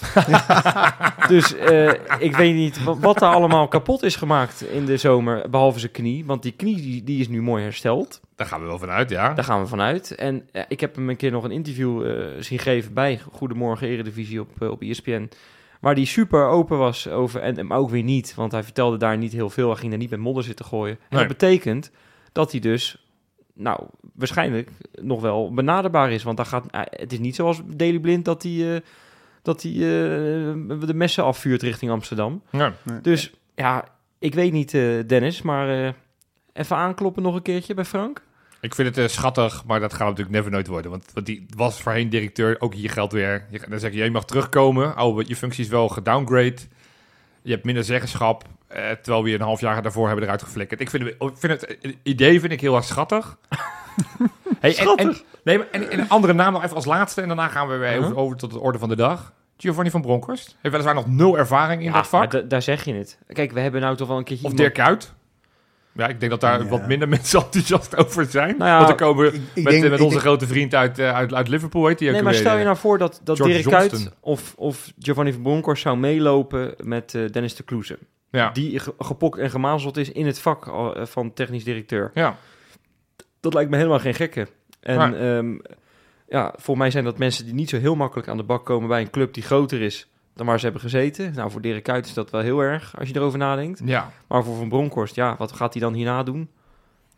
[1.27, 5.49] dus eh, ik weet niet wa- wat daar allemaal kapot is gemaakt in de zomer,
[5.49, 6.25] behalve zijn knie.
[6.25, 8.21] Want die knie die, die is nu mooi hersteld.
[8.35, 9.33] Daar gaan we wel vanuit, ja.
[9.33, 10.15] Daar gaan we vanuit.
[10.15, 12.05] En ik heb hem een keer nog een interview
[12.39, 15.29] zien geven bij Goedemorgen Eredivisie op, op ESPN.
[15.81, 18.35] Waar die super open was over, en, maar ook weer niet.
[18.35, 19.69] Want hij vertelde daar niet heel veel.
[19.69, 20.95] Hij ging er niet met modder zitten gooien.
[20.95, 21.19] En Nee.
[21.19, 21.91] dat betekent
[22.31, 23.07] dat hij dus,
[23.53, 24.69] nou, waarschijnlijk
[25.01, 26.23] nog wel benaderbaar is.
[26.23, 28.81] Want daar gaat, eh, het is niet zoals Daily Blind dat hij, eh,
[29.41, 29.79] dat hij eh,
[30.85, 32.41] de messen afvuurt richting Amsterdam.
[32.51, 32.73] Ja.
[33.01, 33.85] Dus ja,
[34.19, 35.91] ik weet niet, eh, Dennis, maar eh,
[36.53, 38.21] even aankloppen nog een keertje bij Frank.
[38.61, 40.91] Ik vind het eh, schattig, maar dat gaat natuurlijk never nooit worden.
[40.91, 43.45] Want, want die was voorheen directeur, ook hier geldt weer.
[43.49, 44.99] Je, dan zeg je, je mag terugkomen.
[44.99, 46.55] Oh, je functie is wel gedowngrade.
[47.41, 48.43] Je hebt minder zeggenschap.
[48.67, 50.79] eh, terwijl we je een half jaar daarvoor hebben eruit geflikkerd.
[50.81, 53.37] Ik vind, het- ik vind het het idee vind ik heel erg schattig.
[54.59, 57.21] hey, en- En, nee, maar, en, en een andere naam nog even als laatste.
[57.21, 58.17] En daarna gaan we weer Uh-huh.
[58.17, 59.33] over, tot de orde van de dag.
[59.57, 60.45] Giovanni van Bronckhorst.
[60.47, 62.49] Heeft weliswaar nog nul ervaring in Ja, dat vak.
[62.49, 63.17] daar zeg je het.
[63.27, 65.13] Kijk, we hebben nou toch wel een keertje Of iemand- Dirk Kuyt.
[65.97, 66.67] Ja, ik denk dat daar Ja.
[66.69, 68.57] wat minder mensen enthousiast over zijn.
[68.57, 70.47] Nou ja, Want dan komen we Ik, ik met, denk, met ik onze denk- grote
[70.47, 72.77] vriend uit, eh, uit, uit Liverpool, heet die ook Nee, maar stel je eh, nou
[72.77, 77.21] voor dat, dat George Dirk Kuyt of, of Giovanni van Bronckhorst zou meelopen met eh,
[77.31, 77.97] Dennis de Kloeze.
[78.31, 78.49] Ja.
[78.51, 82.11] Die ge- gepokt en gemazeld is in het vak eh, van technisch directeur.
[82.13, 82.37] ja.
[83.39, 84.47] Dat lijkt me helemaal geen gekke.
[84.79, 85.57] En Maar- ehm,
[86.29, 88.87] ja, voor mij zijn dat mensen die niet zo heel makkelijk aan de bak komen
[88.87, 91.33] bij een club die groter is dan waar ze hebben gezeten.
[91.35, 93.81] Nou, voor Dirk Kuyt is dat wel heel erg, als je erover nadenkt.
[93.85, 94.11] ja.
[94.27, 96.49] Maar voor Van Bronckhorst, ja, wat gaat hij dan hierna doen?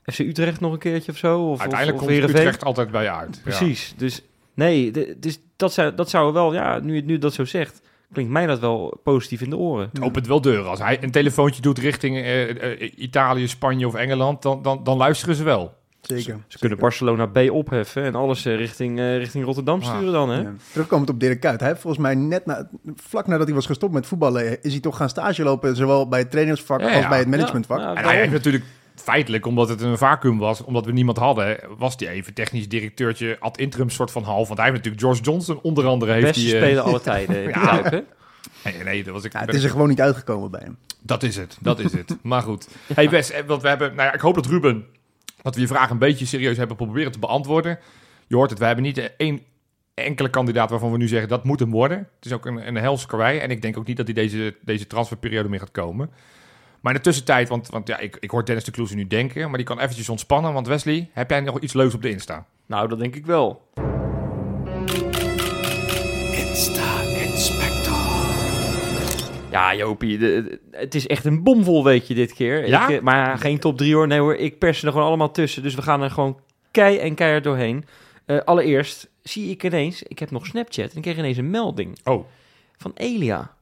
[0.05, 1.41] FC Utrecht nog een keertje of zo?
[1.41, 2.29] Of, Uiteindelijk of, of komt?
[2.29, 3.35] Utrecht altijd bij je uit.
[3.35, 3.41] Ja.
[3.41, 3.93] Precies.
[3.97, 4.21] Dus
[4.53, 7.81] nee, dus dat, zou, dat zou wel, ja, nu nu dat zo zegt,
[8.13, 9.89] klinkt mij dat wel positief in de oren.
[9.93, 10.69] Het opent wel deuren.
[10.69, 14.97] Als hij een telefoontje doet richting eh, eh, Italië, Spanje of Engeland, dan, dan, dan
[14.97, 15.77] luisteren ze wel.
[16.01, 16.37] Zeker.
[16.47, 19.85] Ze kunnen Barcelona B opheffen en alles eh, richting, eh, richting Rotterdam Ah.
[19.95, 20.41] sturen dan, hè?
[20.41, 20.53] Ja.
[20.71, 21.59] Terugkomend op Dirk Kuyt.
[21.59, 24.97] Hij volgens mij net na, vlak nadat hij was gestopt met voetballen, is hij toch
[24.97, 27.09] gaan stage lopen, zowel bij het trainersvak Ja, als ja.
[27.09, 27.97] bij het managementvak.
[27.97, 28.63] En hij heeft natuurlijk
[28.95, 33.37] feitelijk, omdat het een vacuüm was, omdat we niemand hadden, was hij even technisch directeurtje
[33.39, 34.47] ad interim soort van half.
[34.47, 37.43] Want hij heeft natuurlijk George Johnson onder andere heeft Beste hij, eh, spelen alle tijden
[37.43, 37.81] Ja.
[38.63, 39.33] Nee, nee, dat was ik.
[39.33, 40.77] Ja, het is er gewoon niet uitgekomen bij hem.
[41.01, 42.17] Dat is het, dat is het.
[42.21, 42.67] maar goed.
[42.93, 44.85] Hey Wes, eh, want we hebben, nou ja, ik hoop dat Ruben,
[45.41, 47.79] dat we je vraag een beetje serieus hebben proberen te beantwoorden.
[48.27, 49.41] Je hoort het, we hebben niet één
[49.93, 51.97] enkele kandidaat waarvan we nu zeggen dat moet hem worden.
[51.97, 54.55] Het is ook een, een helse karwei en ik denk ook niet dat hij deze,
[54.61, 56.09] deze transferperiode meer gaat komen.
[56.79, 59.47] Maar in de tussentijd, want, want ja, ik, ik hoor Dennis de Kloeze nu denken,
[59.47, 60.53] maar die kan eventjes ontspannen.
[60.53, 62.45] Want Wesley, heb jij nog iets leuks op de Insta?
[62.65, 63.61] Nou, dat denk ik wel.
[69.51, 72.67] Ja, Jopie, de- het is echt een bomvol weekje dit keer.
[72.67, 72.87] Ja?
[72.87, 74.07] Ik, eh, maar geen top 3 hoor.
[74.07, 75.63] Nee hoor, ik pers er gewoon allemaal tussen.
[75.63, 76.39] Dus we gaan er gewoon
[76.71, 77.85] kei en keihard doorheen.
[78.25, 81.97] Eh, allereerst zie ik ineens, ik heb nog Snapchat en ik kreeg ineens een melding
[82.03, 82.25] Oh,
[82.77, 83.53] van Elia.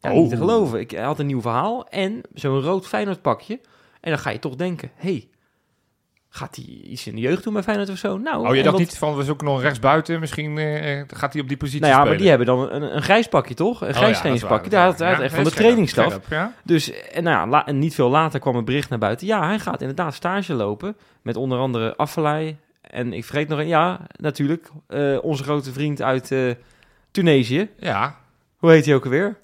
[0.00, 0.16] Ja, Oh.
[0.20, 0.80] niet te geloven.
[0.80, 3.60] Ik had een nieuw verhaal en zo'n rood Feyenoord pakje.
[4.00, 5.28] En dan ga je toch denken, hey,
[6.30, 8.18] gaat hij iets in de jeugd doen bij Feyenoord of zo?
[8.18, 11.48] Nou, oh je dacht niet van we zoeken nog rechtsbuiten, misschien eh, gaat hij op
[11.48, 13.80] die positie Nou ja, maar die hebben dan een, een grijs pakje, toch?
[13.80, 16.06] Een Oh grijs ja, dat is waar, Daar had hij echt Ja, van de trainingsstaf.
[16.06, 16.52] scherp, ja.
[16.64, 19.26] Dus, en nou, ja, la- en niet veel later kwam een bericht naar buiten.
[19.26, 20.96] Ja, hij gaat inderdaad stage lopen.
[21.22, 22.56] Met onder andere Affelay.
[22.80, 24.70] En ik vergeet nog een, ja, natuurlijk.
[24.86, 26.50] eh, onze grote vriend uit eh,
[27.10, 27.68] Tunesië.
[27.78, 28.16] Ja,
[28.56, 29.36] Hoe heet hij ook alweer?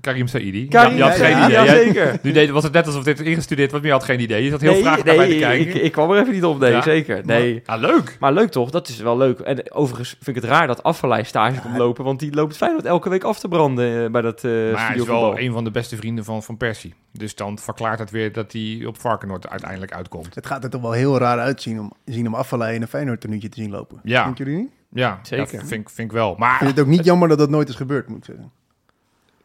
[0.00, 0.68] Karim Saidi.
[0.68, 1.56] Karim, je had ja, geen ja, idee.
[1.64, 2.18] ja, zeker.
[2.22, 4.44] Nu deed, was het net alsof dit ingestudeerd was, maar je had geen idee.
[4.44, 5.74] Je zat heel nee, graag nee, naar mij te kijken.
[5.74, 6.58] ik, ik kwam er even niet op.
[6.58, 6.82] Nee, Ja?
[6.82, 7.20] zeker.
[7.26, 7.62] Nee.
[7.66, 8.16] Ah, leuk.
[8.20, 8.70] Maar leuk toch?
[8.70, 9.38] Dat is wel leuk.
[9.38, 12.04] En overigens vind ik het raar dat Affelay stage komt lopen.
[12.04, 14.96] Want die loopt Feyenoord elke week af te branden eh, bij dat eh maar hij
[14.96, 16.94] is wel een van de beste vrienden van, van Persie.
[17.12, 20.34] Dus dan verklaart het weer dat hij op Varkenoord uiteindelijk uitkomt.
[20.34, 23.20] Het gaat er toch wel heel raar uitzien om, zien om Afvalai in een Feyenoord
[23.20, 24.00] tenuutje te zien lopen.
[24.02, 24.24] Ja.
[24.24, 24.70] Denken jullie niet?
[24.92, 25.44] Ja, Zeker.
[25.54, 26.32] ja, vind, ik- vind ik wel.
[26.32, 28.50] Ik Maar vind het ook niet jammer dat dat nooit is gebeurd, moet ik zeggen.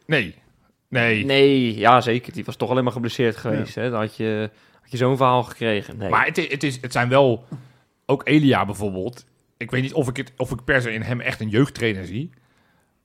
[0.06, 0.34] nee,
[1.00, 1.24] nee.
[1.24, 2.32] Nee, ja zeker.
[2.32, 3.74] Die was toch alleen maar geblesseerd geweest.
[3.74, 3.90] Hè?
[3.90, 5.96] Dan had je, had je zo'n verhaal gekregen.
[5.96, 6.08] Nee.
[6.10, 7.44] Maar het, i- het, is, het zijn wel...
[8.06, 9.24] Ook Elia bijvoorbeeld.
[9.56, 12.06] Ik weet niet of ik, het, of ik per se in hem echt een jeugdtrainer
[12.06, 12.30] zie.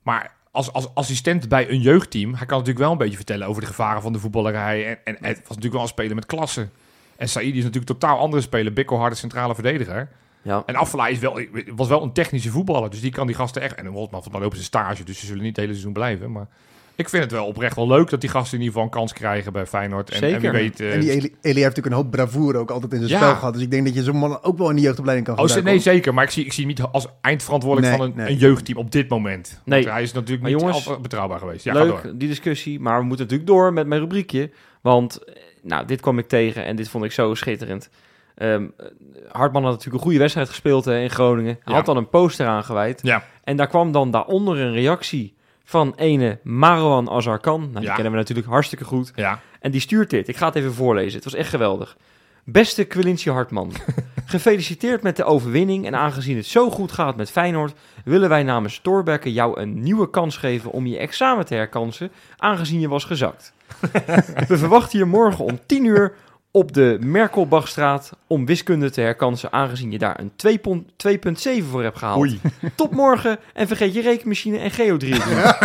[0.03, 2.29] Maar als, als assistent bij een jeugdteam...
[2.35, 4.85] Hij kan natuurlijk wel een beetje vertellen over de gevaren van de voetballerij.
[4.87, 6.69] En, en het was natuurlijk wel een speler met klasse.
[7.15, 8.73] En Saidi is natuurlijk totaal andere speler.
[8.73, 10.09] Bikkelharde centrale verdediger.
[10.41, 10.63] ja.
[10.65, 11.41] En Afla is wel,
[11.75, 12.89] was wel een technische voetballer.
[12.89, 13.75] Dus die kan die gasten echt...
[13.75, 15.03] En Holtman, dan lopen ze stage.
[15.03, 16.31] Dus ze zullen niet het hele seizoen blijven.
[16.31, 16.47] Maar
[16.95, 18.09] ik vind het wel oprecht wel leuk...
[18.09, 20.09] dat die gasten in ieder geval een kans krijgen bij Feyenoord.
[20.09, 20.51] En, en wie Zeker.
[20.51, 20.79] weet...
[20.79, 23.17] eh, en die Eli, Eli heeft natuurlijk een hoop bravoure ook altijd in zijn Ja.
[23.17, 23.53] spel gehad.
[23.53, 25.73] Dus ik denk dat je zo'n man ook wel in de jeugdopleiding kan Oh, gebruiken.
[25.73, 26.13] nee, zeker.
[26.13, 28.33] Maar ik zie, ik zie hem niet als eindverantwoordelijk Nee, van een, nee.
[28.33, 29.61] een jeugdteam op dit moment.
[29.65, 29.79] Nee.
[29.81, 31.63] Want hij is natuurlijk Maar niet jongens, altijd betrouwbaar geweest.
[31.63, 31.99] Ja, ga door.
[32.03, 32.79] Leuk, die discussie.
[32.79, 34.49] Maar we moeten natuurlijk door met mijn rubriekje.
[34.81, 37.89] Want, eh, nou, dit kwam ik tegen en dit vond ik zo schitterend.
[38.35, 38.85] Ehm, eh,
[39.31, 41.51] Hartman had natuurlijk een goede wedstrijd gespeeld hè, in Groningen.
[41.53, 41.73] Hij Ja.
[41.73, 42.99] had dan een poster aangeweid.
[43.03, 47.59] Ja, En daar kwam dan daaronder een reactie van ene Marwan Azarkan.
[47.61, 47.93] Nou, die Ja.
[47.93, 49.11] kennen we natuurlijk hartstikke goed.
[49.15, 49.39] ja.
[49.59, 50.27] En die stuurt dit.
[50.27, 51.15] Ik ga het even voorlezen.
[51.15, 51.97] Het was echt geweldig.
[52.43, 53.71] Beste Quilinci Hartman,
[54.25, 55.85] gefeliciteerd met de overwinning.
[55.85, 57.73] En aangezien het zo goed gaat met Feyenoord,
[58.05, 62.79] willen wij namens Thorbecke jou een nieuwe kans geven om je examen te herkansen, aangezien
[62.79, 63.53] je was gezakt.
[64.47, 66.13] We verwachten je morgen om 10 uur
[66.51, 70.31] op de Merkelbachstraat om wiskunde te herkansen, aangezien je daar een
[71.61, 72.19] 2.7 voor hebt gehaald.
[72.19, 72.39] Oei.
[72.75, 75.23] Tot morgen en vergeet je rekenmachine en geodriehoek.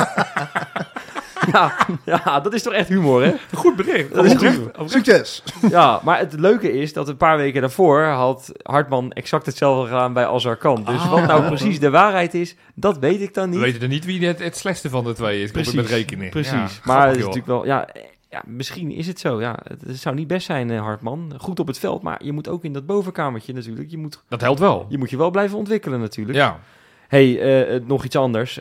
[1.53, 1.73] ja,
[2.05, 3.33] ja, dat is toch echt humor, hè?
[3.55, 4.15] Goed bericht.
[4.15, 4.91] Dat is goed.
[4.91, 5.43] Succes!
[5.71, 10.13] Ja, maar het leuke is dat een paar weken daarvoor had Hartman exact hetzelfde gedaan
[10.13, 10.85] bij Azarkan.
[10.85, 11.11] Dus Ah.
[11.11, 13.65] wat nou precies de waarheid is, dat weet ik dan We niet.
[13.65, 15.51] weten er niet wie het, het slechtste van de twee is.
[15.51, 15.75] Precies.
[15.75, 16.31] Met rekenen.
[16.31, 16.53] Precies.
[16.53, 17.89] Ja, maar het is natuurlijk wel, ja,
[18.37, 19.41] ja, misschien is het zo.
[19.41, 21.33] Ja, het, zou niet best zijn, eh, Hartman.
[21.39, 23.91] Goed op het veld, maar je moet ook in dat bovenkamertje natuurlijk.
[23.91, 24.87] Je moet Dat helpt wel.
[24.89, 26.39] je, moet je wel blijven ontwikkelen natuurlijk.
[26.39, 26.61] Ja.
[27.09, 28.55] hey, eh, eh, nog iets anders.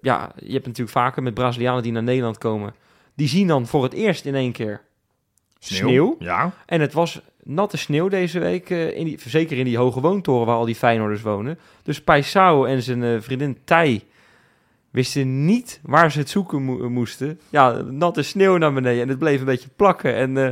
[0.00, 2.74] Ja, je hebt natuurlijk vaker met Brazilianen die naar Nederland komen.
[3.14, 4.80] Die zien dan voor het eerst in één keer
[5.58, 6.16] sneeuw.
[6.18, 6.52] Ja.
[6.66, 10.56] En het was natte sneeuw deze week, in die, zeker in die hoge woontoren waar
[10.56, 11.58] al die Feyenoorders wonen.
[11.82, 14.02] Dus Paisao en zijn vriendin Thij
[14.92, 17.40] wisten niet waar ze het zoeken mo- moesten.
[17.50, 20.14] Ja, natte sneeuw naar beneden en het bleef een beetje plakken.
[20.14, 20.44] En, eh,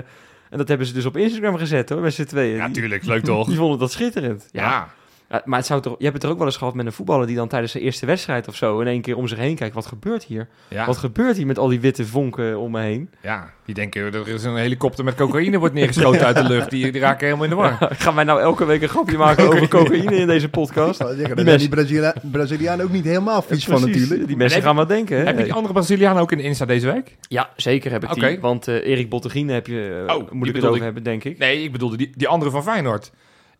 [0.50, 2.56] en dat hebben ze dus op Instagram gezet hoor, met z'n tweeën.
[2.56, 3.04] Ja, tuurlijk.
[3.04, 3.46] Leuk toch?
[3.46, 4.48] Die vonden dat schitterend.
[4.52, 4.62] Ja.
[4.62, 4.88] Ja.
[5.30, 6.92] Ja, maar het zou toch, je hebt het er ook wel eens gehad met een
[6.92, 9.54] voetballer die dan tijdens zijn eerste wedstrijd of zo in één keer om zich heen
[9.56, 9.74] kijkt.
[9.74, 10.48] Wat gebeurt hier?
[10.68, 10.86] Ja.
[10.86, 13.10] Wat gebeurt hier met al die witte vonken om me heen?
[13.20, 13.50] ja.
[13.64, 16.70] Die denken, er is een helikopter met cocaïne wordt neergeschoten uit de lucht.
[16.70, 17.76] Die, die raken helemaal in de war.
[17.98, 20.96] Gaan wij nou elke week een grapje maken over cocaïne in deze podcast?
[20.96, 24.26] Zeggen, Die daar zijn die mensen- Brazila Brazilianen ook niet helemaal vies van natuurlijk.
[24.26, 25.16] Die mensen En gaan wat denken.
[25.18, 25.24] Hè?
[25.24, 27.16] Heb je die andere Braziliaan ook in de Insta deze week?
[27.28, 28.28] Ja, zeker heb ik Oké.
[28.28, 28.40] die.
[28.40, 30.82] Want eh Erik Bottegien heb je, Oh, die moet ik het over ik.
[30.82, 31.38] hebben, denk ik.
[31.38, 33.10] Nee, ik bedoelde die, die andere van Feyenoord.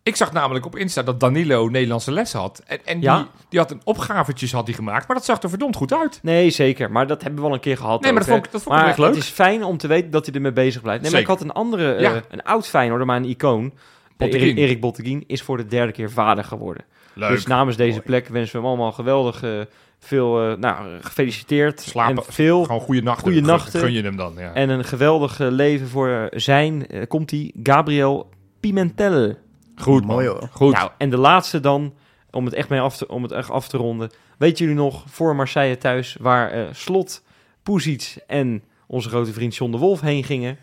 [0.03, 2.61] Ik zag namelijk op Insta dat Danilo Nederlandse les had.
[2.67, 3.17] En, en Ja?
[3.17, 5.07] die, die had een opgavetjes had die gemaakt.
[5.07, 6.19] Maar dat zag er verdomd goed uit.
[6.23, 6.91] Nee, zeker.
[6.91, 8.01] Maar dat hebben we al een keer gehad.
[8.01, 9.07] Nee, maar ook, dat vond ik, dat vond ik echt leuk.
[9.09, 11.01] het is fijn om te weten dat hij ermee bezig blijft.
[11.01, 12.21] Nee, maar ik had een andere, eh, Ja.
[12.29, 13.63] een oud Feyenoorder, maar een icoon.
[13.65, 13.71] Eh,
[14.17, 14.47] Botteguin.
[14.49, 16.83] Erik, Erik Botteguin is voor de derde keer vader geworden.
[17.13, 17.29] Leuk.
[17.29, 18.01] Dus namens deze Mooi.
[18.03, 19.51] plek wensen we hem allemaal geweldig eh,
[19.99, 21.81] veel, nou, gefeliciteerd.
[21.81, 22.15] Slapen.
[22.25, 22.63] En veel.
[22.63, 23.23] Gewoon goede nachten.
[23.23, 23.79] Goeie Gun- nachten.
[23.79, 24.53] Gun je hem dan, ja.
[24.53, 29.35] En een geweldig leven voor zijn, komt hij, Gabriel Pimentel.
[29.81, 30.35] Goed, Mooi man.
[30.37, 30.49] hoor.
[30.51, 30.73] Goed.
[30.73, 31.93] Nou, en de laatste dan,
[32.31, 34.09] om het echt mee af te, om het echt af te ronden.
[34.37, 37.23] Weten jullie nog, voor Marseille thuis, waar eh, Slot,
[37.63, 40.57] Poesic en onze grote vriend John de Wolf heen gingen?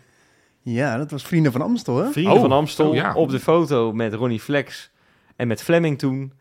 [0.61, 2.11] Ja, dat was Vrienden van Amstel, hè?
[2.11, 3.13] Vrienden Oh, van Amstel oh ja.
[3.13, 4.91] op de foto met Ronnie Flex
[5.35, 6.33] en met Fleming toen.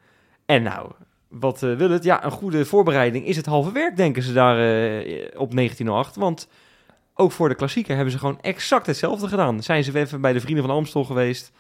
[0.47, 0.91] En nou,
[1.29, 2.05] wat eh, wil het?
[2.05, 6.17] Ja, een goede voorbereiding is het halve werk, denken ze daar eh, op 1908.
[6.17, 6.49] Want
[7.14, 9.62] ook voor de klassieker hebben ze gewoon exact hetzelfde gedaan.
[9.62, 11.53] Zijn ze weer even bij de Vrienden van Amstel geweest.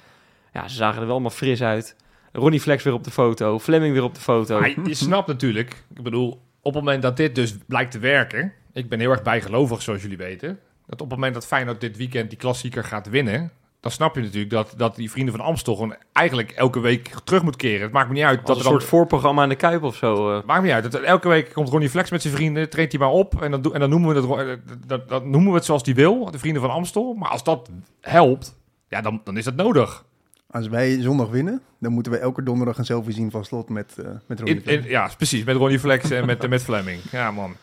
[0.52, 1.96] Ja, ze zagen er wel allemaal fris uit.
[2.32, 4.60] Ronnie Flex weer op de foto, Fleming weer op de foto.
[4.60, 6.30] Maar je snapt natuurlijk, ik bedoel,
[6.62, 10.02] op het moment dat dit dus blijkt te werken, ik ben heel erg bijgelovig zoals
[10.02, 13.90] jullie weten, dat op het moment dat Feyenoord dit weekend die klassieker gaat winnen, dan
[13.90, 17.56] snap je natuurlijk dat, dat die vrienden van Amstel gewoon eigenlijk elke week terug moet
[17.56, 17.80] keren.
[17.82, 19.96] Het maakt me niet uit Als dat een dan, soort voorprogramma aan de Kuip of
[19.96, 20.36] zo.
[20.36, 20.44] eh.
[20.44, 20.92] maakt me niet uit.
[20.92, 23.74] Dat, elke week komt Ronnie Flex met zijn vrienden, treedt hij maar op en dan,
[23.74, 26.38] en dan noemen, we het, eh, dat, dat noemen we het zoals hij wil, de
[26.38, 27.14] vrienden van Amstel.
[27.14, 28.56] Maar als dat helpt,
[28.88, 30.04] ja, dan, dan is dat nodig.
[30.50, 33.94] Als wij zondag winnen, dan moeten we elke donderdag een selfie zien van slot met,
[33.98, 37.00] eh met Ronnie In, in, ja, precies, met Ronnie Flex en met, met Fleming.
[37.10, 37.56] Ja, man.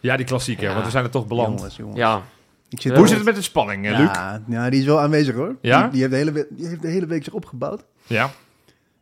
[0.00, 0.72] Ja, die klassieker, Ja.
[0.72, 1.56] want we zijn er toch beland.
[1.58, 1.98] Jongens, jongens.
[1.98, 2.22] ja,
[2.68, 4.06] Ik zit Hoe zit het met de spanning, eh, Luc?
[4.14, 5.56] ja, ja, die is wel aanwezig hoor.
[5.60, 5.80] Ja?
[5.82, 7.84] Die, die, heeft de hele, die heeft de hele week zich opgebouwd.
[8.06, 8.30] Ja.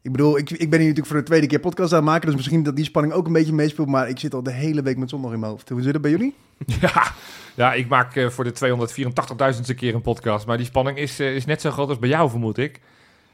[0.02, 2.26] Ik bedoel, ik, ik ben hier natuurlijk voor de tweede keer podcast aan het maken,
[2.26, 4.82] dus misschien dat die spanning ook een beetje meespeelt, maar ik zit al de hele
[4.82, 5.68] week met zondag in mijn hoofd.
[5.68, 6.34] Hoe zit het bij jullie?
[6.80, 7.12] Ja,
[7.54, 8.52] ja ik maak eh, voor de
[9.54, 10.46] 284.000ste keer een podcast.
[10.46, 12.80] Maar die spanning is, is net zo groot als bij jou, vermoed ik.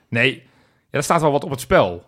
[0.09, 0.43] Nee,
[0.91, 2.05] ja, er staat wel wat op het spel.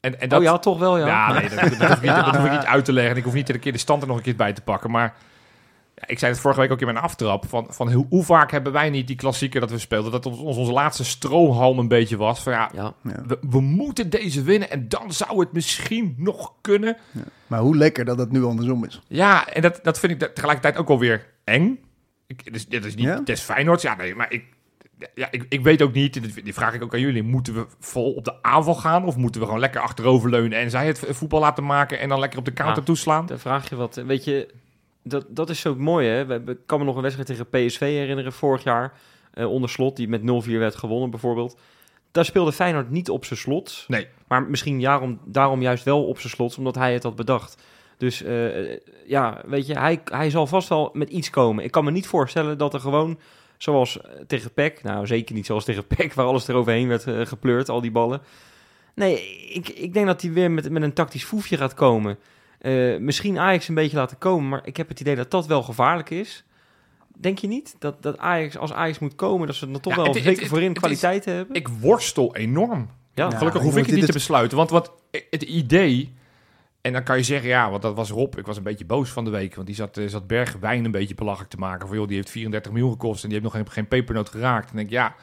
[0.00, 1.06] En, en dat, oh ja, toch wel ja.
[1.06, 3.12] ja, nee, dat, dat, hoef ik niet, dat hoef ik niet uit te leggen.
[3.12, 4.90] En ik hoef niet iedere keer de stand er nog een keer bij te pakken.
[4.90, 5.14] Maar
[5.94, 7.46] ja, ik zei het vorige week ook in mijn aftrap.
[7.48, 10.12] Van, van hoe, hoe vaak hebben wij niet die klassieker dat we speelden?
[10.12, 12.42] Dat ons, onze laatste strohalm een beetje was.
[12.42, 12.94] Van ja, ja.
[13.02, 13.22] Ja.
[13.26, 14.70] we, we moeten deze winnen.
[14.70, 16.96] En dan zou het misschien nog kunnen.
[17.46, 19.02] Maar hoe lekker dat het nu andersom is.
[19.08, 21.78] Ja, en dat, dat vind ik tegelijkertijd ook wel weer eng.
[22.26, 23.20] Ik, dus, dit is niet, Ja?
[23.24, 23.82] is Feyenoord.
[23.82, 24.44] Ja, nee, maar ik,
[25.14, 27.22] ja, ik, ik weet ook niet, die vraag ik ook aan jullie.
[27.22, 29.04] Moeten we vol op de aanval gaan?
[29.04, 32.38] Of moeten we gewoon lekker achteroverleunen en zij het voetbal laten maken en dan lekker
[32.38, 32.84] op de counter Ja.
[32.84, 33.26] toeslaan?
[33.26, 33.94] Dan vraag je wat.
[33.94, 34.48] Weet je,
[35.02, 36.24] dat, dat is zo mooi hè.
[36.26, 38.92] We, hebben- ik kan me nog een wedstrijd tegen PSV herinneren vorig jaar.
[39.32, 41.58] eh, onder slot, die met 0-4 werd gewonnen bijvoorbeeld.
[42.12, 43.84] Daar speelde Feyenoord niet op zijn slot.
[43.88, 44.06] Nee.
[44.28, 47.62] Maar misschien daarom, daarom juist wel op zijn slot, omdat hij het had bedacht.
[47.96, 51.64] Dus eh, ja, weet je, hij, hij zal vast wel met iets komen.
[51.64, 53.18] Ik kan me niet voorstellen dat er gewoon,
[53.58, 54.82] zoals eh, tegen PEC...
[54.82, 58.20] Nou, zeker niet zoals tegen PEC, waar alles eroverheen werd eh, gepleurd, al die ballen.
[58.94, 62.18] Nee, ik, ik denk dat hij weer met, met een tactisch foefje gaat komen.
[62.58, 65.62] Eh, misschien Ajax een beetje laten komen, maar ik heb het idee dat dat wel
[65.62, 66.44] gevaarlijk is.
[67.20, 67.76] Denk je niet?
[67.78, 70.40] Dat, dat Ajax, als Ajax moet komen, dat ze dan toch Ja, wel het- zeker
[70.40, 71.56] het- voorin het is- kwaliteiten hebben?
[71.56, 72.90] Ik worstel enorm.
[73.14, 73.36] ja, Ja.
[73.36, 74.56] Gelukkig hoef ik het niet dit te besluiten.
[74.56, 74.92] Want wat,
[75.30, 76.16] het idee...
[76.88, 78.38] En dan kan je zeggen, ja, want dat was Rob.
[78.38, 79.54] Ik was een beetje boos van de week.
[79.54, 81.88] Want die zat, eh, zat Bergwijn een beetje belachelijk te maken.
[81.88, 84.64] Van, joh, die heeft 34 miljoen gekost en die heeft nog geen, geen pepernoot geraakt.
[84.64, 85.14] En ik denk, ja,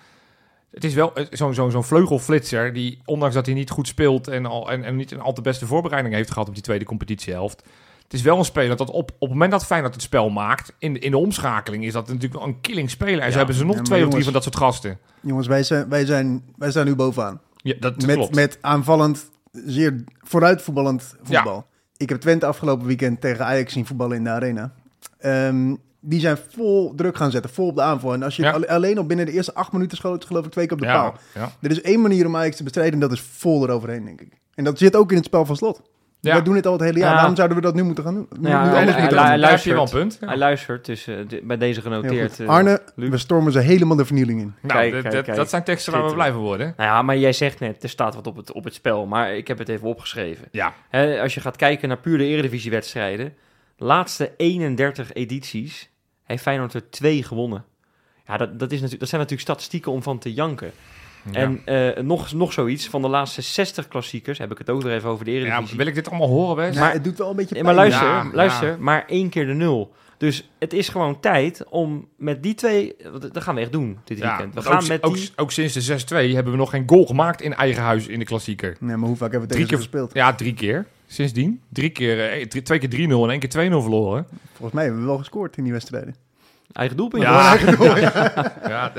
[0.71, 4.28] Het is wel eh, zo'n zo'n zo'n vleugelflitser die, ondanks dat hij niet goed speelt
[4.28, 6.86] en, al, en, en niet een al te beste voorbereiding heeft gehad op die tweede
[6.86, 7.63] competitiehelft.
[8.04, 10.73] Het is wel een speler dat op, op het moment dat Feyenoord het spel maakt,
[10.80, 13.19] in, de- in de omschakeling, is dat natuurlijk wel een killing speler.
[13.19, 13.32] En Ja.
[13.32, 14.97] zo hebben ze nog Ja, twee of drie van dat soort gasten.
[15.21, 17.41] Jongens, wij zijn, wij zijn, wij zijn nu bovenaan.
[17.56, 18.36] Ja, dat met, klopt.
[18.36, 19.30] met aanvallend,
[19.65, 21.65] zeer vooruitvoetballend voetbal.
[21.98, 24.74] Ik heb Twente afgelopen weekend tegen Ajax zien voetballen in de arena.
[25.18, 28.13] Ehm, die zijn vol druk gaan zetten, vol op de aanval.
[28.13, 28.52] En als je Ja.
[28.52, 30.94] alleen al binnen de eerste acht minuten schoot, geloof ik twee keer op de ja,
[31.02, 31.15] paal.
[31.62, 34.39] Er is één manier om Ajax te bestrijden en dat is vol eroverheen, denk ik.
[34.56, 35.82] En dat zit ook in het spel van slot.
[36.25, 36.33] Ja.
[36.33, 37.09] Wij doen het al het hele jaar.
[37.09, 37.15] Ja.
[37.15, 38.27] Waarom zouden we dat nu moeten gaan doen?
[38.39, 38.93] Nu, Ja, nu hij- doen?
[38.95, 39.89] je wel een luistert.
[39.91, 40.17] punt.
[40.21, 40.27] Ja.
[40.27, 42.39] Hij luistert, dus eh, bij deze genoteerd.
[42.39, 43.09] eh, Arne, Luc.
[43.09, 44.53] we stormen ze helemaal de vernieling in.
[44.61, 45.38] Nou, Kijk, dat- kijk, dat, kijk.
[45.38, 46.49] dat zijn teksten waar we blij Schitterend.
[46.49, 46.73] van worden.
[46.77, 49.05] Nou ja, maar jij zegt net, er staat wat op het, op het spel.
[49.05, 50.47] Maar ik heb het even opgeschreven.
[50.51, 53.33] Ja, Hè, als je gaat kijken naar puur de eredivisiewedstrijden.
[53.77, 55.89] laatste 31 edities
[56.23, 57.65] heeft Feyenoord er twee gewonnen.
[58.27, 60.71] Ja, dat, dat, is natuurlijk, dat zijn natuurlijk statistieken om van te janken.
[61.31, 64.91] En eh, nog, nog zoiets, van de laatste 60 klassiekers, heb ik het ook nog
[64.91, 65.77] even over de ja, eredivisie.
[65.77, 66.75] wil ik dit allemaal horen, Wes?
[66.75, 67.75] Maar het doet wel een beetje Nee, pijn.
[67.75, 68.75] maar luister, Ja, luister, ja.
[68.79, 69.93] maar één keer de nul.
[70.17, 72.95] Dus het is gewoon tijd om met die twee,
[73.31, 74.53] dat gaan we echt doen dit Ja, weekend.
[74.53, 75.29] We gaan ook, met ook, die...
[75.35, 78.25] ook sinds de 6-2 hebben we nog geen goal gemaakt in eigen huis in de
[78.25, 78.77] klassieker.
[78.79, 80.13] Nee, maar hoe vaak hebben we Drie tegen keer- gespeeld?
[80.13, 80.85] Ja, drie keer.
[81.07, 81.61] Sindsdien.
[81.69, 84.27] Drie keer, eh, drie- twee keer 3-0 en één keer 2-0 verloren.
[84.51, 86.15] Volgens mij hebben we wel gescoord in die wedstrijden.
[86.71, 87.23] Eigen doelpunt.
[87.23, 87.58] Ja.
[87.78, 87.99] hoor.
[88.69, 88.91] Ja,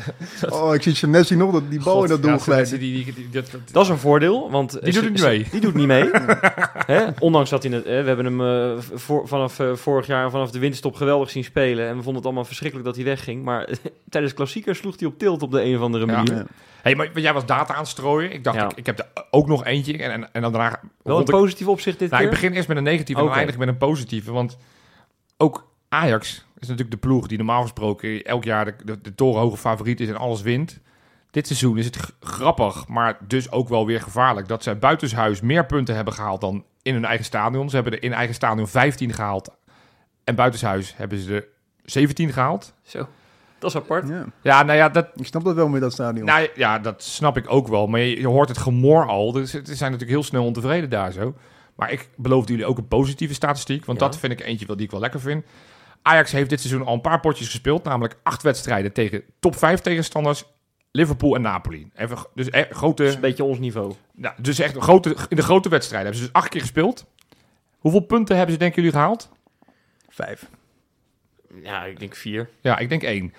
[0.49, 2.79] Oh, ik zie Chanesi nog dat die bal in dat doel ja, glijden.
[2.79, 4.83] die, die, die, dat, dat- Dat is een voordeel, want...
[4.85, 5.47] Die doet niet mee.
[5.51, 6.11] Die doet niet mee.
[6.93, 7.05] Hè?
[7.19, 7.73] Ondanks dat hij...
[7.73, 8.41] Het, eh, we hebben hem
[8.77, 11.85] eh, voor, vanaf eh, vorig jaar, vanaf de winterstop geweldig zien spelen.
[11.85, 13.45] En we vonden het allemaal verschrikkelijk dat hij wegging.
[13.45, 13.69] Maar
[14.09, 16.35] tijdens klassiekers sloeg hij op tilt op de een of andere manier.
[16.35, 16.45] Ja.
[16.83, 18.33] hey, maar jij was data aan het strooien.
[18.33, 18.65] Ik dacht, Ja.
[18.65, 19.99] ik, ik heb er ook nog eentje.
[19.99, 20.81] En, en, en dan daarna...
[21.03, 22.39] Wel een ik- positief opzicht dit nou, ik keer.
[22.39, 23.29] begin eerst met een negatieve en Oké.
[23.29, 24.33] dan eindig ik met een positieve.
[24.33, 24.57] Want
[25.37, 29.57] ook Ajax is natuurlijk de ploeg die normaal gesproken elk jaar de, de, de torenhoge
[29.57, 30.81] favoriet is en alles wint.
[31.31, 34.49] Dit seizoen is het grappig, maar dus ook wel weer gevaarlijk.
[34.49, 37.69] Dat zij buitenshuis meer punten hebben gehaald dan in hun eigen stadion.
[37.69, 39.51] Ze hebben er in eigen stadion 15 gehaald.
[40.25, 41.47] En buitenshuis hebben ze er
[41.85, 42.75] 17 gehaald.
[42.83, 43.09] Zo,
[43.59, 44.09] dat is apart.
[44.09, 44.25] Ja.
[44.43, 46.25] Ja, nou ja, dat, Ik snap dat wel met dat stadion.
[46.27, 47.87] nou ja, dat snap ik ook wel.
[47.87, 49.33] Maar je, je hoort het gemor al.
[49.33, 51.35] Dus ze zijn natuurlijk heel snel ontevreden daar zo.
[51.75, 53.85] Maar ik beloofde jullie ook een positieve statistiek.
[53.85, 54.07] Want Ja.
[54.07, 55.45] dat vind ik eentje wel die ik wel lekker vind.
[56.07, 57.85] Ajax heeft dit seizoen al een paar potjes gespeeld.
[57.85, 60.45] Namelijk acht wedstrijden tegen top 5 tegenstanders.
[60.91, 61.91] Liverpool en Napoli.
[61.95, 63.93] Even, dus echt Dat is grote, een beetje ons niveau.
[64.13, 67.07] nou, dus echt grote, in de grote wedstrijden hebben ze dus acht keer gespeeld.
[67.79, 69.29] Hoeveel punten hebben ze denken jullie gehaald?
[70.09, 70.51] Vijf.
[71.63, 72.49] Ja, ik denk vier.
[72.61, 73.35] Ja, ik denk één.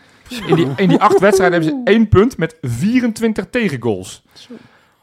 [0.48, 4.24] In die, in die acht wedstrijden hebben ze één punt met 24 tegengoals.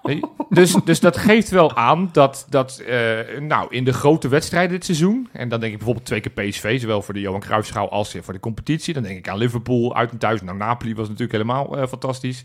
[0.05, 4.71] Nee, Dus, dus dat geeft wel aan dat, dat eh, nou, in de grote wedstrijden
[4.71, 5.29] dit seizoen...
[5.33, 6.81] en dan denk ik bijvoorbeeld twee keer PSV...
[6.81, 8.95] zowel voor de Johan Cruijffschaal als voor de competitie...
[8.95, 10.43] dan denk ik aan Liverpool uit en thuis.
[10.43, 12.45] Nou, Napoli was natuurlijk helemaal eh, fantastisch.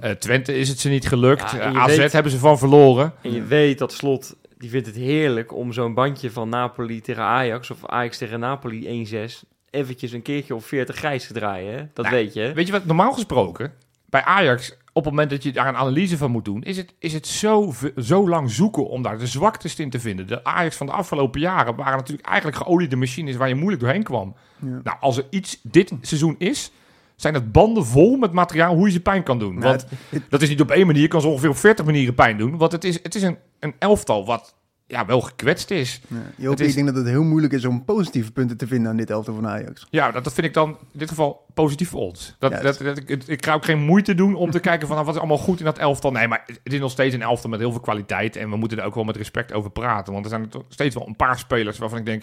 [0.00, 1.50] Eh, Twente is het ze niet gelukt.
[1.50, 3.12] Ja, Eh, AZ weet- hebben ze van verloren.
[3.22, 7.22] En je weet dat Slot, die vindt het heerlijk om zo'n bandje van Napoli tegen
[7.22, 7.70] Ajax...
[7.70, 9.42] of Ajax tegen Napoli 1-6...
[9.70, 11.72] eventjes een keertje op 40 grijs te draaien.
[11.74, 11.86] Hè?
[11.94, 12.52] Dat Nou, weet je?
[12.52, 13.72] Weet je wat, normaal gesproken,
[14.06, 16.94] bij Ajax, op het moment dat je daar een analyse van moet doen, is het,
[16.98, 20.26] is het zo, zo lang zoeken om daar de zwaktes in te vinden.
[20.26, 24.02] De Ajax van de afgelopen jaren waren natuurlijk eigenlijk geoliede machines waar je moeilijk doorheen
[24.02, 24.34] kwam.
[24.58, 24.80] Ja.
[24.84, 26.70] Nou, als er iets dit seizoen is,
[27.16, 29.54] zijn het banden vol met materiaal hoe je ze pijn kan doen.
[29.54, 31.56] Nou, Want het- het- dat is niet op één manier, je kan ze ongeveer op
[31.56, 32.56] 40 manieren pijn doen.
[32.56, 34.54] Want het is, het is een, een elftal wat
[34.90, 36.00] ja, wel gekwetst is.
[36.08, 36.16] Ja.
[36.36, 38.90] Joop, Het is- Ik denk dat het heel moeilijk is om positieve punten te vinden
[38.90, 39.86] aan dit elftal van Ajax.
[39.90, 42.36] Ja, dat, dat vind ik dan in dit geval positief voor ons.
[42.38, 44.94] Dat, Ja, dat, dat, ik, ik ga ook geen moeite doen om te kijken van
[44.96, 46.10] nou, wat is allemaal goed in dat elftal.
[46.10, 48.36] Nee, maar het is nog steeds een elftal met heel veel kwaliteit.
[48.36, 50.12] En we moeten er ook wel met respect over praten.
[50.12, 52.22] Want er zijn toch steeds wel een paar spelers waarvan ik denk...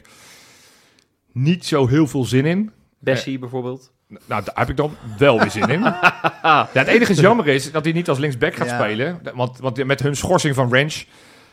[1.31, 2.71] niet zo heel veel zin in.
[2.99, 3.91] Bessie bijvoorbeeld.
[4.07, 5.79] Nou, daar heb ik dan wel weer zin in.
[6.43, 8.79] ja, het enige jammer is dat hij niet als linksback gaat Ja.
[8.83, 9.19] spelen.
[9.33, 11.03] Want, want met hun schorsing van Ranch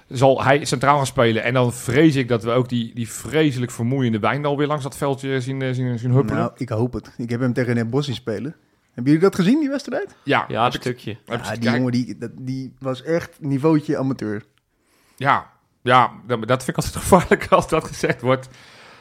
[0.08, 1.42] zal hij centraal gaan spelen.
[1.42, 4.96] En dan vrees ik dat we ook die, die vreselijk vermoeiende Wijndal weer langs dat
[4.96, 6.38] veldje zien, eh, zien, zien huppelen.
[6.40, 7.14] Nou, ik hoop het.
[7.16, 8.56] Ik heb hem tegen Den Bossi spelen.
[8.92, 10.14] Hebben jullie dat gezien, die wedstrijd?
[10.24, 11.16] ja, Ja, een stukje.
[11.26, 14.42] Ja, die jongen die, dat, die was echt niveautje amateur.
[15.16, 15.50] Ja,
[15.82, 18.48] ja dat, dat vind ik altijd gevaarlijk als dat gezegd wordt.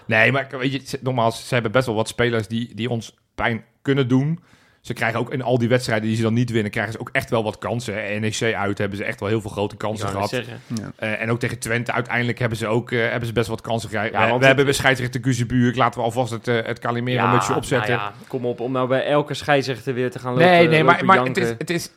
[0.05, 3.17] Nee, maar weet je, ze- nogmaals, ze hebben best wel wat spelers die, die ons
[3.35, 4.39] pijn kunnen doen.
[4.81, 7.09] Ze krijgen ook in al die wedstrijden die ze dan niet winnen, krijgen ze ook
[7.11, 8.21] echt wel wat kansen.
[8.21, 10.29] NEC uit hebben ze echt wel heel veel grote Ik kansen gehad.
[10.31, 10.91] Ja.
[10.95, 13.89] Eh, en ook tegen Twente uiteindelijk hebben ze ook eh, hebben ze best wat kansen
[13.89, 14.11] gekregen.
[14.13, 17.27] Ja, we we het- hebben bij scheidsrechter Guzebuur, laten we alvast het, eh het Calimero
[17.27, 17.95] mutsje opzetten.
[17.95, 20.83] nou ja, kom op, om nou bij elke scheidsrechter weer te gaan lopen nee, nee,
[20.83, 21.91] maar, lopen maar het is, het is...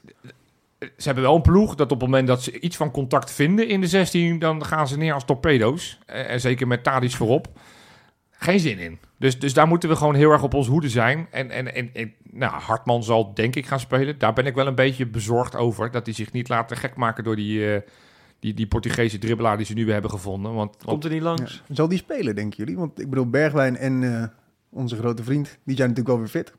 [0.78, 3.68] Ze hebben wel een ploeg dat op het moment dat ze iets van contact vinden
[3.68, 5.98] in de 16, dan gaan ze neer als torpedo's.
[6.06, 7.46] Eh, En zeker met Tadic voorop.
[8.30, 8.98] Geen zin in.
[9.24, 11.26] Dus, dus daar moeten we gewoon heel erg op ons hoede zijn.
[11.30, 14.18] En, en, en, en nou, Hartman zal denk ik gaan spelen.
[14.18, 15.90] Daar ben ik wel een beetje bezorgd over.
[15.90, 17.80] Dat hij zich niet laat gek maken door die, eh,
[18.38, 20.54] die, die Portugese dribbelaar die ze nu weer hebben gevonden.
[20.54, 21.62] Want, want Komt er niet langs?
[21.66, 21.74] Ja.
[21.74, 22.76] Zal die spelen, denken jullie?
[22.76, 24.28] Want ik bedoel, Bergwijn en eh,
[24.70, 26.52] onze grote vriend, die zijn natuurlijk wel weer fit.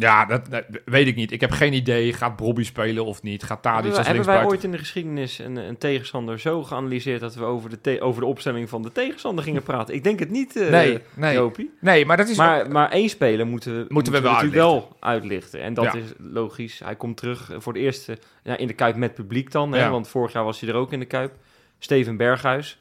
[0.00, 1.32] Ja, dat, dat weet ik niet.
[1.32, 2.12] Ik heb geen idee.
[2.12, 3.42] Gaat Bobby spelen of niet?
[3.42, 4.48] Gaat Tadic als wij- hebben wij linksbuiten?
[4.48, 8.20] ooit in de geschiedenis een, een tegenstander zo geanalyseerd dat we over de, te- over
[8.20, 9.94] de opstelling van de tegenstander gingen praten?
[9.94, 11.34] Ik denk het niet, eh Nee, nee.
[11.34, 11.70] Jopie.
[11.80, 12.36] Nee, maar dat is...
[12.36, 15.60] Maar, maar één speler moeten we, moeten we wel natuurlijk wel uitlichten.
[15.62, 15.94] En dat Ja.
[15.94, 16.78] is logisch.
[16.84, 19.72] Hij komt terug voor het eerst eh, ja, in de Kuip met publiek dan.
[19.72, 19.90] Hè, Ja.
[19.90, 21.32] want vorig jaar was hij er ook in de Kuip.
[21.78, 22.78] Steven Berghuis.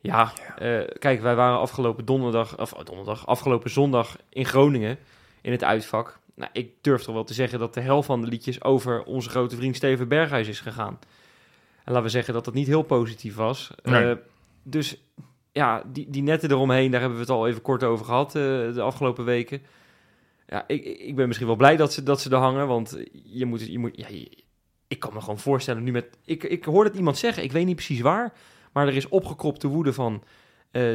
[0.00, 4.98] Ja, eh, kijk, wij waren afgelopen donderdag, of oh, donderdag, afgelopen zondag in Groningen
[5.42, 6.18] in het uitvak.
[6.34, 9.28] Nou, ik durf toch wel te zeggen dat de helft van de liedjes over onze
[9.30, 10.98] grote vriend Steven Berghuis is gegaan.
[11.84, 13.70] En laten we zeggen dat dat niet heel positief was.
[13.82, 14.10] Nee.
[14.10, 14.16] Eh,
[14.62, 15.02] dus
[15.52, 18.42] ja, die, die netten eromheen, daar hebben we het al even kort over gehad eh,
[18.74, 19.62] de afgelopen weken.
[20.46, 23.44] Ja, ik, ik ben misschien wel blij dat ze, dat ze er hangen, want je
[23.46, 24.42] moet, je moet ja, je-
[24.88, 27.66] ik kan me gewoon voorstellen nu met, ik, ik hoorde het iemand zeggen, ik weet
[27.66, 28.32] niet precies waar,
[28.72, 30.22] maar er is opgekropte woede van
[30.70, 30.92] eh,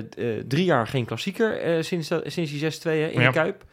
[0.47, 3.27] drie jaar geen klassieker sinds, dat- sinds die 6-2 hè, in Ja.
[3.27, 3.65] de Kuip.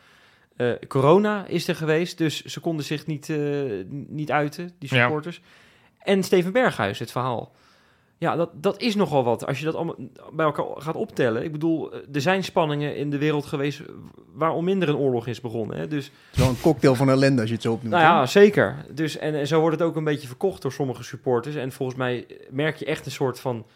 [0.61, 3.39] Eh, corona is er geweest, dus ze konden zich niet, eh,
[4.09, 5.03] niet uiten, die Ja.
[5.03, 5.41] supporters.
[5.99, 7.53] En Steven Berghuis, het verhaal.
[8.19, 9.47] Ja, dat, dat is nogal wat.
[9.47, 9.97] Als je dat allemaal
[10.33, 11.45] bij elkaar gaat optellen.
[11.45, 13.81] Ik bedoel, eh, er zijn spanningen in de wereld geweest
[14.35, 15.77] waarom minder een oorlog is begonnen.
[15.79, 15.89] Hè?
[15.89, 17.95] Dus, Het is wel een cocktail van ellende als je het zo opnoemt.
[17.95, 18.77] nou ja, zeker.
[18.91, 21.55] Dus, en, en zo wordt het ook een beetje verkocht door sommige supporters.
[21.55, 23.67] En volgens mij merk je echt een soort van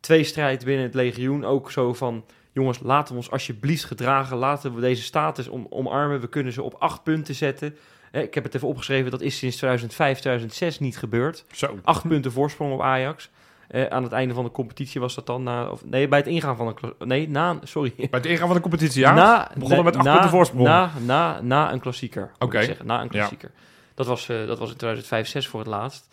[0.00, 1.44] tweestrijd binnen het legioen.
[1.44, 4.36] Ook zo van, jongens, laten we ons alsjeblieft gedragen.
[4.36, 6.20] Laten we deze status om, omarmen.
[6.20, 7.76] We kunnen ze op acht punten zetten.
[8.12, 11.44] Ik heb het even opgeschreven, dat is sinds 2005, 2006 niet gebeurd.
[11.52, 11.78] Zo.
[11.82, 13.30] Acht punten voorsprong op Ajax.
[13.88, 15.68] Aan het einde van de competitie was dat dan na...
[15.68, 17.08] Of, nee, bij het ingaan van een...
[17.08, 17.58] Nee, na...
[17.62, 17.92] Sorry.
[17.96, 19.14] Bij het ingaan van de competitie, ja?
[19.14, 20.64] Na, begonnen met acht na, punten voorsprong.
[20.64, 22.76] Na, na, na een klassieker, Oké.
[22.84, 23.50] Na een klassieker.
[23.94, 26.08] Dat, was, eh, dat was in 2005, 6 voor het laatst.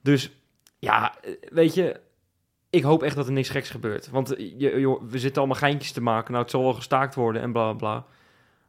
[0.00, 0.30] Dus
[0.78, 2.00] ja, eh, weet je...
[2.72, 4.10] Ik hoop echt dat er niks geks gebeurt.
[4.10, 6.30] Want eh, je, je- we zitten allemaal geintjes te maken.
[6.30, 7.92] Nou, het zal wel gestaakt worden en bla bla bla.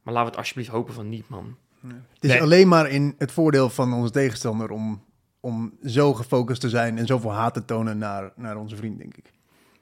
[0.03, 1.55] Maar laten we het alsjeblieft hopen van niet, man.
[1.87, 2.41] Het is Nee.
[2.41, 5.03] alleen maar in het voordeel van onze tegenstander om,
[5.39, 9.17] om zo gefocust te zijn en zoveel haat te tonen naar, naar onze vriend, denk
[9.17, 9.31] ik.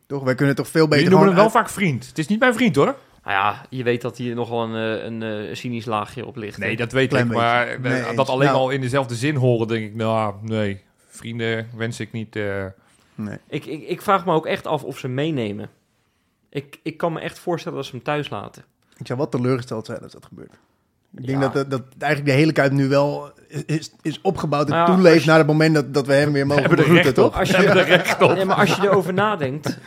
[0.08, 0.24] Toch?
[0.24, 2.08] Wij kunnen toch veel beter Jullie noemen hem wel vaak vriend.
[2.08, 2.96] Het is niet mijn vriend, hoor.
[3.24, 6.58] Nou ja, je weet dat hier nogal een, eh, een, eh, cynisch laagje op ligt.
[6.58, 7.32] Nee, dat weet Klein ik.
[7.32, 7.46] beetje.
[7.46, 8.28] Maar Nee, dat eens.
[8.30, 8.60] alleen Nou.
[8.60, 10.82] al in dezelfde zin horen, denk ik, nou, nee.
[11.08, 12.36] Vrienden wens ik niet.
[12.36, 12.66] eh.
[13.16, 13.38] Nee.
[13.48, 15.70] Ik, ik, ik vraag me ook echt af of ze meenemen.
[16.50, 18.64] Ik, ik kan me echt voorstellen dat ze hem thuis laten.
[18.98, 20.54] Ik zou wat teleurgesteld zijn als dat gebeurt.
[21.18, 21.50] Ik denk Ja.
[21.50, 23.32] dat, dat, eigenlijk de hele Kuip nu wel
[23.66, 26.32] is, is opgebouwd en Nou ja, toeleeft je- naar het moment dat, dat we hem
[26.34, 27.40] weer mogen begroeten, recht toch?
[27.40, 27.58] Als je,
[28.36, 29.78] Nee, maar als je erover nadenkt,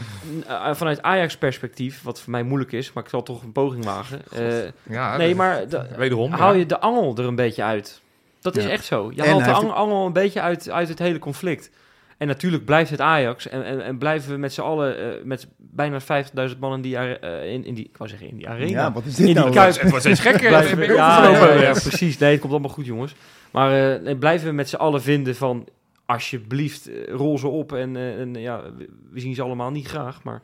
[0.46, 4.22] eh, vanuit Ajax-perspectief, wat voor mij moeilijk is, maar ik zal toch een poging wagen.
[4.32, 6.30] eh, ja, nee, maar de- Wederom.
[6.32, 6.58] haal ja.
[6.58, 8.00] je de angel er een beetje uit.
[8.40, 8.70] Dat is Ja.
[8.70, 9.10] echt zo.
[9.14, 11.70] Je En haalt de hij heeft- ang- angel een beetje uit, uit het hele conflict.
[12.18, 13.48] En natuurlijk blijft het Ajax.
[13.48, 16.96] En, en, en blijven we met z'n allen, eh, met bijna 50.000 man in die,
[16.96, 18.66] eh, in, in die, ik wou zeggen in die arena.
[18.81, 19.55] Ja, wat is In dit die nou?
[19.55, 19.74] Kuip.
[19.81, 20.48] Het wordt steeds gekker.
[20.48, 21.55] Blijven we- ja, overgenomen.
[21.57, 22.18] ja, ja, precies.
[22.18, 23.14] Nee, het komt allemaal goed, jongens.
[23.50, 25.68] Maar eh, nee, blijven we met z'n allen vinden van...
[26.07, 27.72] alsjeblieft, rol ze op.
[27.72, 30.22] En, en ja, we, we zien ze allemaal niet graag.
[30.22, 30.42] Maar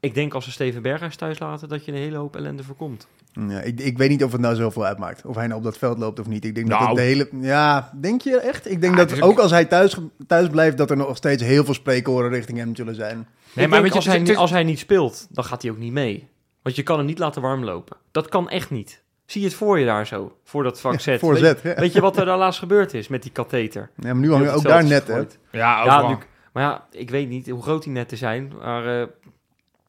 [0.00, 1.68] ik denk als ze Steven Berghuis thuis laten...
[1.68, 3.06] dat je een hele hoop ellende voorkomt.
[3.32, 5.24] Ja, ik, ik weet niet of het nou zoveel uitmaakt.
[5.26, 6.44] Of hij nou op dat veld loopt of niet.
[6.44, 6.88] Ik denk dat Nou.
[6.90, 7.28] het de hele...
[7.40, 8.70] Ja, denk je echt?
[8.70, 10.76] Ik denk Ja, dat ook- ook als hij thuis, thuis blijft...
[10.78, 13.26] dat er nog steeds heel veel spreekoren richting hem zullen zijn.
[13.52, 15.78] Nee, ik maar weet je, als, hij, als hij niet speelt, dan gaat hij ook
[15.78, 16.28] niet mee.
[16.62, 17.96] Want je kan hem niet laten warm lopen.
[18.10, 19.02] Dat kan echt niet.
[19.26, 21.74] Zie je het voor je daar zo, voor dat vak weet, Z, ja.
[21.74, 23.90] weet je wat er daar laatst gebeurd is met die katheter?
[23.96, 25.22] Ja, maar nu hangen ook daar net, hè?
[25.50, 26.16] Ja, nu,
[26.52, 28.52] maar ja, ik weet niet hoe groot die netten zijn.
[28.62, 29.06] Maar eh,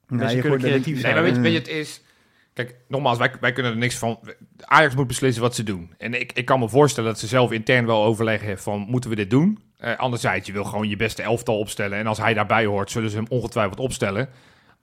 [0.10, 1.14] Mensen je kunnen creatief Nee, zijn.
[1.14, 2.02] maar weet, je- weet je, het is...
[2.54, 4.20] Kijk, nogmaals, wij, wij kunnen er niks van...
[4.60, 5.94] Ajax moet beslissen wat ze doen.
[5.98, 8.80] En ik, ik kan me voorstellen dat ze zelf intern wel overleggen van...
[8.90, 9.60] moeten we dit doen?
[9.78, 11.98] Eh anderzijds, je wil gewoon je beste elftal opstellen.
[11.98, 14.30] En als hij daarbij hoort, zullen ze hem ongetwijfeld opstellen.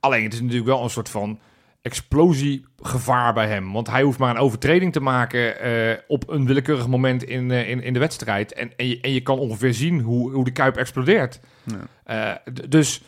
[0.01, 1.39] Alleen, het is natuurlijk wel een soort van
[1.83, 3.73] explosiegevaar bij hem.
[3.73, 7.68] Want hij hoeft maar een overtreding te maken eh, op een willekeurig moment in, eh,
[7.68, 8.53] in, in de wedstrijd.
[8.53, 11.41] En, en, je, en je kan ongeveer zien hoe, hoe de Kuip explodeert.
[11.64, 12.37] Ja.
[12.45, 13.03] Eh, dus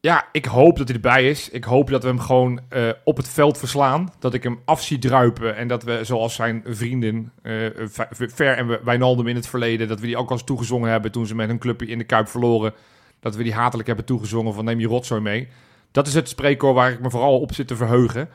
[0.00, 1.48] ja, ik hoop dat hij erbij is.
[1.50, 4.12] Ik hoop dat we hem gewoon eh, op het veld verslaan.
[4.18, 5.56] Dat ik hem af zie druipen.
[5.56, 7.52] En dat we, zoals zijn vrienden, eh,
[7.90, 8.00] V-
[8.34, 9.88] Ver en Wijnaldum in het verleden...
[9.88, 12.04] dat we die ook al eens toegezongen hebben toen ze met hun clubje in de
[12.04, 12.74] Kuip verloren.
[13.20, 15.48] Dat we die hatelijk hebben toegezongen van neem je rotzooi mee.
[15.90, 18.28] Dat is het spreekkoor waar ik me vooral op zit te verheugen.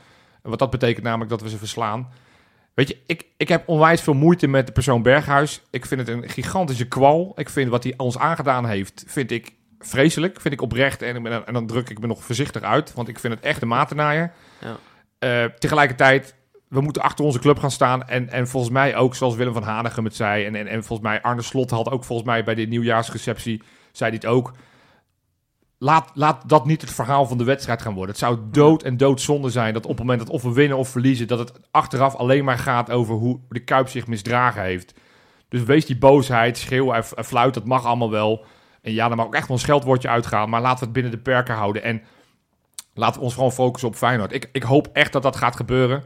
[0.44, 2.10] En Wat dat betekent namelijk dat we ze verslaan.
[2.74, 5.62] Weet je, ik, ik heb onwijs veel moeite met de persoon Berghuis.
[5.70, 7.32] Ik vind het een gigantische kwal.
[7.36, 9.54] Ik vind wat hij ons aangedaan heeft, vind ik
[9.86, 10.42] vreselijk.
[10.42, 11.02] Vind ik oprecht.
[11.02, 13.44] En, ik ben- en dan druk ik me nog voorzichtig uit, want ik vind het
[13.44, 14.32] echt een matenaaier.
[14.60, 14.76] Ja.
[15.20, 16.36] Eh, tegelijkertijd,
[16.68, 18.08] we moeten achter onze club gaan staan.
[18.08, 20.46] En, en volgens mij ook, zoals Willem van Hanegem het zei.
[20.46, 23.62] En, en, en volgens mij Arne Slot had ook volgens mij bij de nieuwjaarsreceptie,
[23.92, 24.52] zei het ook.
[25.78, 28.10] Laat, laat dat niet het verhaal van de wedstrijd gaan worden.
[28.10, 30.90] Het zou dood en doodzonde zijn dat op het moment dat of we winnen of
[30.90, 34.94] verliezen, dat het achteraf alleen maar gaat over hoe de Kuip zich misdragen heeft.
[35.50, 38.46] Dus wees die boosheid, schreeuw en fluit, dat mag allemaal wel.
[38.82, 41.12] En ja, er mag ook echt wel een scheldwoordje uitgaan, maar laten we het binnen
[41.12, 41.84] de perken houden.
[41.84, 42.02] En
[42.94, 44.34] laten we ons gewoon focussen op Feyenoord.
[44.34, 46.04] Ik, ik hoop echt dat dat gaat gebeuren.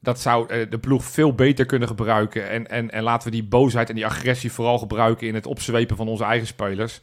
[0.00, 2.48] Dat zou eh, de ploeg veel beter kunnen gebruiken.
[2.50, 5.96] En, en, en laten we die boosheid en die agressie vooral gebruiken in het opzwepen
[5.96, 7.00] van onze eigen spelers.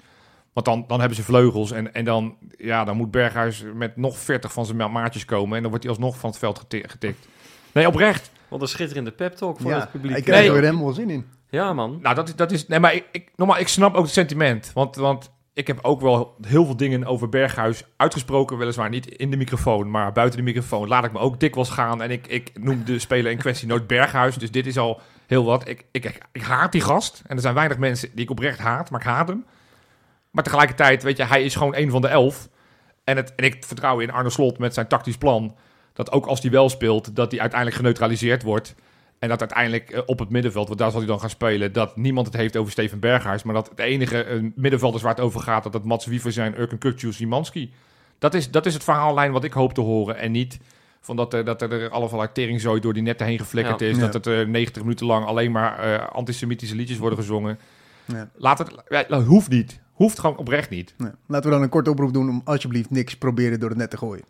[0.53, 4.18] Want dan, dan hebben ze vleugels en, en dan, ja, dan moet Berghuis met nog
[4.18, 5.55] 40 van zijn ma- maatjes komen.
[5.55, 7.28] En dan wordt hij alsnog van het veld geti- getikt.
[7.72, 8.32] Nee, oprecht.
[8.47, 10.18] Wat een schitterende pep talk voor Ja, het publiek.
[10.18, 11.26] ik krijg er helemaal zin in.
[11.56, 11.99] Ja, man.
[12.01, 14.72] Nou, dat dat is nee, maar ik, ik, normaal, ik snap ook het sentiment.
[14.74, 18.58] Want, want ik heb ook wel heel veel dingen over Berghuis uitgesproken.
[18.58, 20.88] Weliswaar niet in de microfoon, maar buiten de microfoon.
[20.88, 22.01] Laat ik me ook dikwijls gaan.
[22.01, 24.38] En ik, ik noem de speler in kwestie nooit Berghuis.
[24.38, 25.68] Dus dit is al heel wat.
[25.68, 27.22] Ik, ik, ik, ik haat die gast.
[27.28, 29.45] En er zijn weinig mensen die ik oprecht haat, maar ik haat hem.
[30.32, 32.49] Maar tegelijkertijd, weet je, hij is gewoon een van de elf.
[33.03, 35.56] En, het, en ik vertrouw in Arne Slot met zijn tactisch plan.
[35.93, 38.76] Dat ook als hij wel speelt, dat hij uiteindelijk geneutraliseerd wordt.
[39.20, 41.95] En dat uiteindelijk eh, op het middenveld, want daar zal hij dan gaan spelen, dat
[41.97, 43.43] niemand het heeft over Steven Berghuis.
[43.43, 46.32] Maar dat het enige eh, middenveld is waar het over gaat, dat het Mats Wiever
[46.32, 47.72] zijn, Urken Kukcu, Simanski.
[48.20, 50.18] Dat is, dat is het verhaallijn wat ik hoop te horen.
[50.18, 50.59] En niet
[51.01, 53.86] van dat, er dat er allerlei teringzooi door die netten heen geflikkerd Ja.
[53.88, 53.95] is.
[53.95, 54.01] Ja.
[54.01, 57.59] Dat het eh, 90 minuten lang alleen maar eh, antisemitische liedjes worden gezongen.
[58.05, 58.30] Ja.
[58.36, 59.80] Laat het, ja, dat hoeft niet.
[59.93, 60.93] Hoeft gewoon oprecht niet.
[60.97, 61.16] Ja.
[61.28, 63.97] Laten we dan een korte oproep doen om alsjeblieft niks proberen door het net te
[63.97, 64.24] gooien.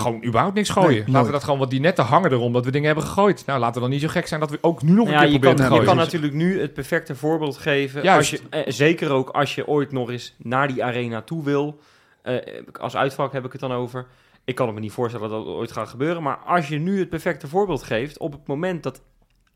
[0.00, 0.90] Gewoon überhaupt niks gooien.
[1.04, 3.46] Nee, laten we dat gewoon, want die netten hangen erom dat we dingen hebben gegooid.
[3.46, 5.18] Nou, laten we dan niet zo gek zijn dat we ook nu nog een Ja,
[5.20, 5.86] keer je proberen kan, te je gooien.
[5.86, 8.02] kan natuurlijk nu het perfecte voorbeeld geven.
[8.02, 8.30] Juist.
[8.32, 11.80] Als je, eh, zeker ook als je ooit nog eens naar die arena toe wil.
[12.22, 12.36] Eh,
[12.80, 14.06] als uitvak heb ik het dan over.
[14.44, 16.22] Ik kan het me niet voorstellen dat dat ooit gaat gebeuren.
[16.22, 18.18] Maar als je nu het perfecte voorbeeld geeft.
[18.18, 19.02] op het moment dat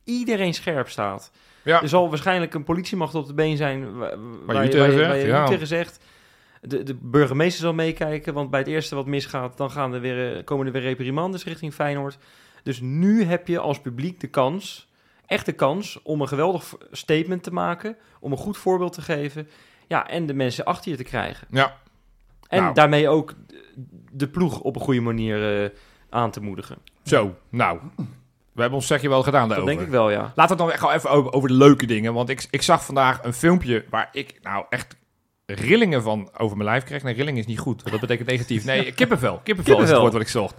[0.04, 1.30] iedereen scherp staat.
[1.62, 1.82] Ja.
[1.82, 3.98] Er zal waarschijnlijk een politiemacht op de been zijn.
[3.98, 4.14] wa-
[4.46, 5.98] Waar, je je, waar, je, tegen waar je zegt,
[6.64, 8.34] De, de burgemeester zal meekijken.
[8.34, 9.56] Want bij het eerste wat misgaat.
[9.56, 12.18] dan gaan er weer, eh, komen er weer reprimandes richting Feyenoord.
[12.62, 14.90] Dus nu heb je als publiek de kans
[15.26, 19.48] echt de kans om een geweldig statement te maken, om een goed voorbeeld te geven,
[19.86, 21.46] ja, en de mensen achter je te krijgen.
[21.50, 21.76] Ja.
[22.48, 22.74] En Nou.
[22.74, 23.34] daarmee ook
[24.12, 25.70] de ploeg op een goede manier eh,
[26.10, 26.78] aan te moedigen.
[27.02, 27.78] Zo, nou.
[28.52, 29.74] We hebben ons zegje wel gedaan Dat daarover.
[29.74, 30.32] denk ik wel, ja.
[30.34, 32.14] Laten we het dan gewoon even over, over de leuke dingen.
[32.14, 34.96] Want ik, ik zag vandaag een filmpje waar ik nou echt
[35.54, 37.02] rillingen van over mijn lijf kreeg.
[37.02, 37.90] Nee, rilling is niet goed.
[37.90, 38.64] Dat betekent negatief.
[38.64, 39.40] Nee, kippenvel.
[39.44, 40.54] Kippenvel, is het woord wat ik zocht.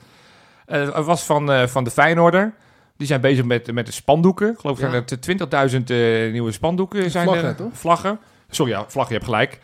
[0.65, 2.53] Eh, het was van, eh, van de Feyenoorder.
[2.97, 4.51] Die zijn bezig met, met de spandoeken.
[4.51, 4.89] Ik geloof Ja.
[4.89, 7.27] dat er 20.000 eh, nieuwe spandoeken zijn.
[7.27, 7.55] Vlaggen, er.
[7.55, 7.71] toch?
[7.73, 8.19] Vlaggen.
[8.49, 9.59] Sorry, ja, vlaggen, je hebt gelijk.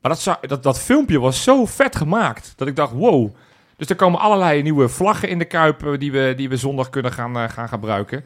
[0.00, 2.52] Maar dat, dat, dat filmpje was zo vet gemaakt.
[2.56, 3.34] Dat ik dacht, wow.
[3.76, 7.12] Dus er komen allerlei nieuwe vlaggen in de Kuip die we, die we zondag kunnen
[7.12, 8.24] gaan, gaan gebruiken.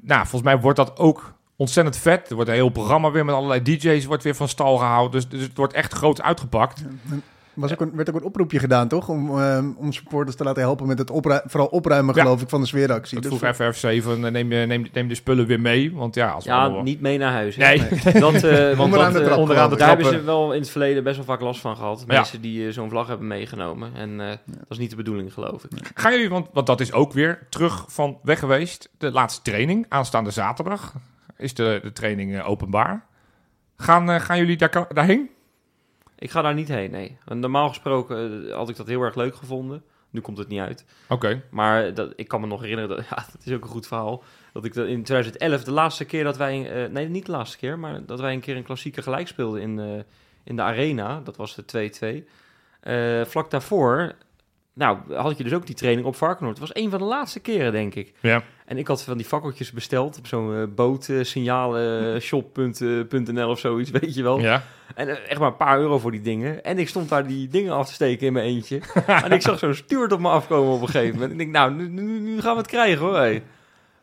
[0.00, 2.28] Nou, volgens mij wordt dat ook ontzettend vet.
[2.28, 5.10] Er wordt een heel programma weer met allerlei DJ's wordt weer van stal gehouden.
[5.12, 6.82] Dus, dus het wordt echt groot uitgepakt.
[7.54, 9.08] Was ook een, werd ook een oproepje gedaan, toch?
[9.08, 12.22] Om, ehm, om supporters te laten helpen met het opru- vooral opruimen, Ja.
[12.22, 13.20] geloof ik, van de sfeeractie.
[13.20, 15.92] Dat Dus vroeg FF7, van, eh, neem, je- neem, neem de spullen weer mee.
[15.94, 17.56] Want ja, als we Ja, allemaal- niet mee naar huis.
[17.56, 17.64] hè.
[17.66, 17.78] Nee,
[18.20, 19.78] Dat, eh, want Onderaan dat, de eh, trap, onderaan de ik.
[19.80, 22.04] Daar hebben ze wel in het verleden best wel vaak last van gehad.
[22.06, 22.14] Ja.
[22.14, 23.90] Mensen die eh, zo'n vlag hebben meegenomen.
[23.94, 25.90] En eh, dat is niet de bedoeling, geloof ik.
[25.94, 28.88] Gaan jullie, want, want dat is ook weer terug van weg geweest.
[28.98, 30.92] De laatste training, aanstaande zaterdag,
[31.36, 33.06] is de, de training eh, openbaar.
[33.76, 35.30] Gaan, eh, gaan jullie daar, daarheen?
[36.18, 37.18] Ik ga daar niet heen, nee.
[37.24, 39.82] Normaal gesproken eh, had ik dat heel erg leuk gevonden.
[40.10, 40.84] Nu komt het niet uit.
[41.08, 41.42] Oké.
[41.50, 44.22] Maar dat, ik kan me nog herinneren, dat, ja, dat is ook een goed verhaal.
[44.52, 47.78] Dat ik dat in 2011, de laatste keer dat wij, nee niet de laatste keer,
[47.78, 50.04] maar dat wij een keer een klassieke gelijk speelden in,
[50.44, 51.20] in de arena.
[51.20, 52.28] Dat was de 2-2.
[52.86, 54.12] Eh, vlak daarvoor,
[54.72, 56.58] nou had je dus ook die training op Varkenoord.
[56.58, 58.12] Het was een van de laatste keren, denk ik.
[58.20, 58.42] Ja.
[58.66, 63.58] En ik had van die fakkeltjes besteld op zo'n eh, boot, eh, signalen, shop.nl of
[63.58, 64.40] zoiets, weet je wel.
[64.40, 64.62] Ja.
[64.94, 66.64] En eh, echt maar een paar euro voor die dingen.
[66.64, 68.80] En ik stond daar die dingen af te steken in mijn eentje.
[69.06, 71.32] en ik zag zo'n stuurt op me afkomen op een gegeven moment.
[71.32, 73.16] Ik denk, nou, nu, nu, nu gaan we het krijgen hoor.
[73.16, 73.42] Hey.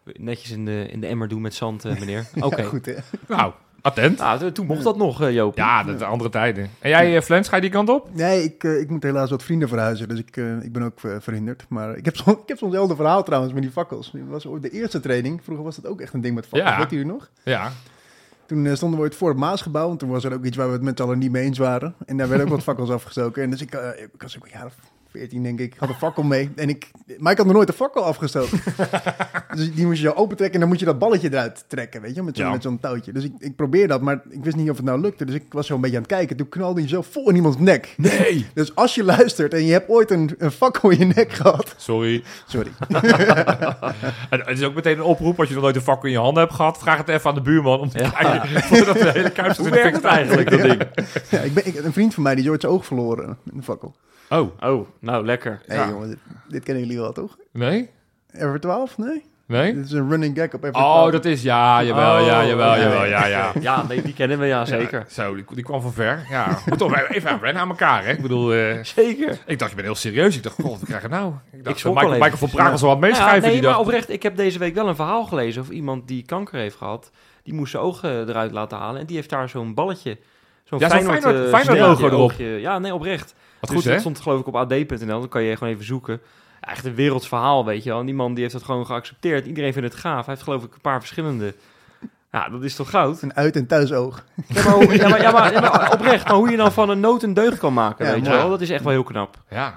[0.03, 2.27] Netjes in de, in de emmer doen met zand, eh, meneer.
[2.39, 2.61] Oké.
[2.61, 2.95] Ja, goed, hè?
[3.27, 3.53] Nou,
[3.83, 4.19] attent.
[4.19, 5.57] Nou, toen mocht dat nog, eh, Joop.
[5.57, 6.69] Ja, dat de andere tijden.
[6.79, 8.09] En jij, eh, Flens, ga je die kant op?
[8.13, 11.65] Nee, ik, eh, ik moet helaas wat vrienden verhuizen, dus ik, ik ben ook verhinderd.
[11.69, 14.11] Maar ik heb, zo, ik heb zo'nzelfde verhaal trouwens met die fakkels.
[14.11, 15.43] Dat was ooit de eerste training.
[15.43, 16.71] Vroeger was dat ook echt een ding met fakkels.
[16.71, 16.79] Ja.
[16.79, 17.29] Weet jullie nog?
[17.43, 17.71] Ja.
[18.45, 19.91] Toen stonden we ooit voor het Maasgebouw.
[19.91, 21.57] En toen was er ook iets waar we het met z'n allen niet mee eens
[21.57, 21.95] waren.
[22.05, 23.43] En daar werden ook wat fakkels afgestoken.
[23.43, 24.75] En dus ik, eh, ik was ook een jaar of
[25.13, 25.73] 14 denk ik.
[25.73, 26.49] Ik had een fakkel mee.
[26.55, 28.59] En ik, maar ik had nog nooit een fakkel afgestoken.
[29.55, 32.15] dus die moest je zo opentrekken en dan moet je dat balletje eruit trekken, weet
[32.15, 32.51] je, met zo'n Ja.
[32.51, 33.11] met zo'n touwtje.
[33.13, 35.25] Dus ik, ik probeer dat, maar ik wist niet of het nou lukte.
[35.25, 36.35] Dus ik was zo een beetje aan het kijken.
[36.37, 37.93] Toen knalde hij zo vol in iemands nek.
[37.97, 38.45] Nee!
[38.53, 41.73] Dus als je luistert en je hebt ooit een, een fakkel in je nek gehad...
[41.77, 42.23] Sorry.
[42.47, 42.71] Sorry.
[44.29, 46.17] En het is ook meteen een oproep, als je nog nooit een vak in je
[46.17, 48.09] handen hebt gehad, vraag het even aan de buurman om te Ja.
[48.09, 50.81] kijken voordat de hele kuip eigenlijk, dat ding?
[51.29, 53.55] Ja, ik ben, ik, een vriend van mij die is ooit zijn oog verloren met
[53.55, 53.95] een fakkel.
[54.29, 55.61] Oh, Oh, nou, lekker.
[55.65, 55.89] Hé Ja.
[55.89, 56.17] jongen, dit,
[56.47, 57.37] dit kennen jullie wel, toch?
[57.51, 57.89] nee?
[58.31, 58.97] Ever 12?
[58.97, 59.23] Nee?
[59.45, 59.73] Nee?
[59.73, 61.11] Dit is een running gag op Ever Oh, 12.
[61.11, 63.25] dat is, ja, jawel, ja, Oh, jawel, ja, jawel, ja.
[63.25, 63.51] ja, ja.
[63.61, 64.99] Ja, nee, die kennen we, ja, zeker.
[64.99, 66.25] Ja, zo, die, die kwam van ver.
[66.29, 68.11] Ja, moet toch even aan aan elkaar, hè?
[68.11, 69.37] Ik bedoel, eh, Zeker.
[69.45, 70.35] ik dacht, je bent heel serieus.
[70.35, 71.33] Ik dacht, god, wat krijg je nou?
[71.51, 73.41] Ik dacht, Ik Michael, Michael van Praag was wel wat Ja, meeschrijven.
[73.41, 76.07] nee, die maar dacht, oprecht, ik heb deze week wel een verhaal gelezen over iemand
[76.07, 77.11] die kanker heeft gehad.
[77.43, 80.17] Die moest zijn ogen eruit laten halen en die heeft daar zo'n balletje.
[80.63, 82.19] Zo'n Ja, Feyenoord, Feyenoord- eh, Feyenoord logo erop.
[82.19, 82.45] oogje.
[82.45, 83.35] Ja, nee, oprecht.
[83.59, 83.99] wat goed, dat hè?
[83.99, 86.21] stond geloof ik op ad.nl, dan kan je gewoon even zoeken.
[86.59, 87.99] Echt een werelds verhaal, weet je wel.
[87.99, 89.45] En die man die heeft dat gewoon geaccepteerd.
[89.45, 90.25] Iedereen vindt het gaaf.
[90.25, 91.55] Hij heeft geloof ik een paar verschillende.
[92.31, 93.21] Ja, dat is toch goud?
[93.21, 94.23] Een uit- en thuisoog.
[94.47, 96.89] Ja, maar, hoe- ja, maar, ja, maar, ja, maar oprecht, maar hoe je dan van
[96.89, 98.49] een nood een deugd kan maken, Ja, weet je wel.
[98.49, 99.37] Dat is echt wel heel knap.
[99.49, 99.75] Ja.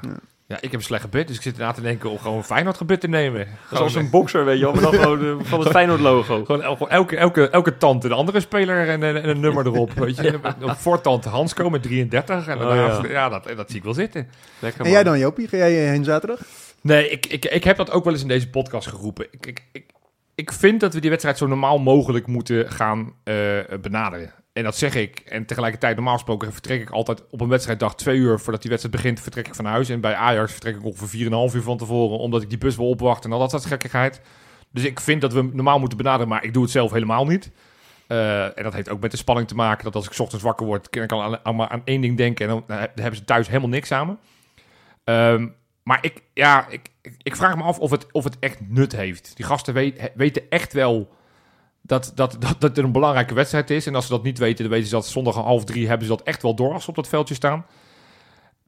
[0.48, 2.44] Ja, ik heb een slecht gebit, dus ik zit erna te denken om gewoon een
[2.44, 3.38] Feyenoord gebit te nemen.
[3.38, 4.72] Dat is Gewoon, als een bokser, weet je wel.
[4.72, 6.44] Maar dan gewoon eh, van het Feyenoord logo.
[6.44, 9.92] Gewoon el- elke, elke, elke tand een andere speler en, en, en een nummer erop.
[9.92, 10.38] Weet je?
[10.62, 12.46] Op voortand Hansko met 33.
[12.48, 13.08] En Oh, daarna, ja.
[13.08, 13.28] ja.
[13.28, 14.28] dat, dat zie ik wel zitten.
[14.58, 15.48] Lekker, En jij dan, Jopie?
[15.48, 16.40] Ga jij eh, heen zaterdag?
[16.80, 19.26] Nee, ik, ik, ik heb dat ook wel eens in deze podcast geroepen.
[19.30, 19.84] Ik, ik, ik,
[20.34, 23.34] ik vind dat we die wedstrijd zo normaal mogelijk moeten gaan eh,
[23.80, 24.32] benaderen.
[24.56, 25.18] En dat zeg ik.
[25.18, 28.96] En tegelijkertijd, normaal gesproken, vertrek ik altijd op een wedstrijddag twee uur voordat die wedstrijd
[28.96, 29.88] begint, vertrek ik van huis.
[29.88, 32.88] En bij Ajax vertrek ik ongeveer 4,5 uur van tevoren, omdat ik die bus wil
[32.88, 34.20] opwachten en al dat soort gekkigheid.
[34.70, 37.50] Dus ik vind dat we normaal moeten benaderen, maar ik doe het zelf helemaal niet.
[38.06, 39.84] Eh, en dat heeft ook met de spanning te maken.
[39.84, 42.48] Dat als ik ochtends wakker word, kan ik al aan, aan, één ding denken.
[42.48, 44.16] En dan, hebben ze thuis helemaal niks me.
[45.04, 45.48] Ehm,
[45.82, 46.90] maar ik, ja, ik,
[47.22, 49.36] ik, vraag me af of het, of het echt nut heeft.
[49.36, 49.74] Die gasten
[50.14, 51.15] weten echt wel
[51.86, 53.86] dat, dat, dat, dat er een belangrijke wedstrijd is.
[53.86, 56.06] En als ze dat niet weten, dan weten ze dat zondag om half drie hebben
[56.06, 57.66] ze dat echt wel door als ze op dat veldje staan.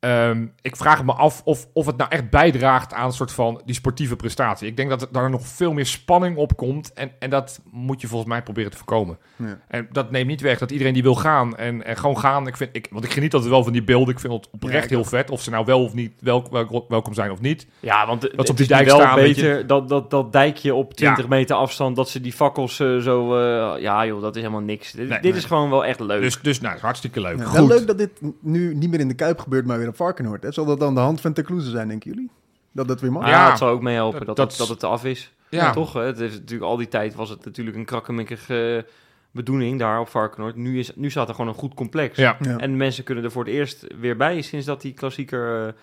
[0.00, 3.60] Ehm, ik vraag me af of, of het nou echt bijdraagt aan een soort van
[3.64, 4.68] die sportieve prestatie.
[4.68, 6.92] Ik denk dat er daar nog veel meer spanning op komt.
[6.92, 9.18] En, en dat moet je volgens mij proberen te voorkomen.
[9.36, 9.58] Ja.
[9.68, 12.46] En dat neemt niet weg dat iedereen die wil gaan en, en gewoon gaan.
[12.46, 14.14] Ik vind, ik, want ik geniet altijd wel van die beelden.
[14.14, 15.30] Ik vind het oprecht heel vet.
[15.30, 17.66] Of ze nou wel of niet wel, wel- welkom zijn of niet.
[17.80, 19.42] Ja, want ze op die dijk wel staan, weet je.
[19.42, 21.28] beter dat, dat, dat dijkje op 20 Ja.
[21.28, 23.36] meter afstand, dat ze die fakkels eh, zo...
[23.36, 24.92] eh, ja joh, dat is helemaal niks.
[24.92, 25.40] Dit, Nee, dit nee.
[25.40, 26.20] is gewoon wel echt leuk.
[26.22, 27.38] Dus, dus nou, hartstikke leuk.
[27.38, 27.56] Ja, Goed.
[27.58, 30.42] wel leuk dat dit nu niet meer in de Kuip gebeurt, maar weer op Varkenoord.
[30.42, 30.52] Hè?
[30.52, 32.30] Zal dat dan de hand van Tecluze zijn, denken jullie?
[32.72, 33.22] Dat dat weer mag?
[33.22, 33.48] Maar Ja.
[33.48, 35.32] het zal ook meehelpen dat, Dat- dat, dat het af is.
[35.48, 35.64] Ja.
[35.64, 35.92] Ja, toch?
[35.92, 36.00] Hè?
[36.02, 38.86] Het is natuurlijk al die tijd was het natuurlijk een krakkemikkige
[39.30, 40.56] bedoeling daar op Varkenoord.
[40.56, 42.16] Nu, is, nu staat er gewoon een goed complex.
[42.16, 42.36] Ja.
[42.40, 42.56] Ja.
[42.56, 45.74] En mensen kunnen er voor het eerst weer bij sinds dat die klassieker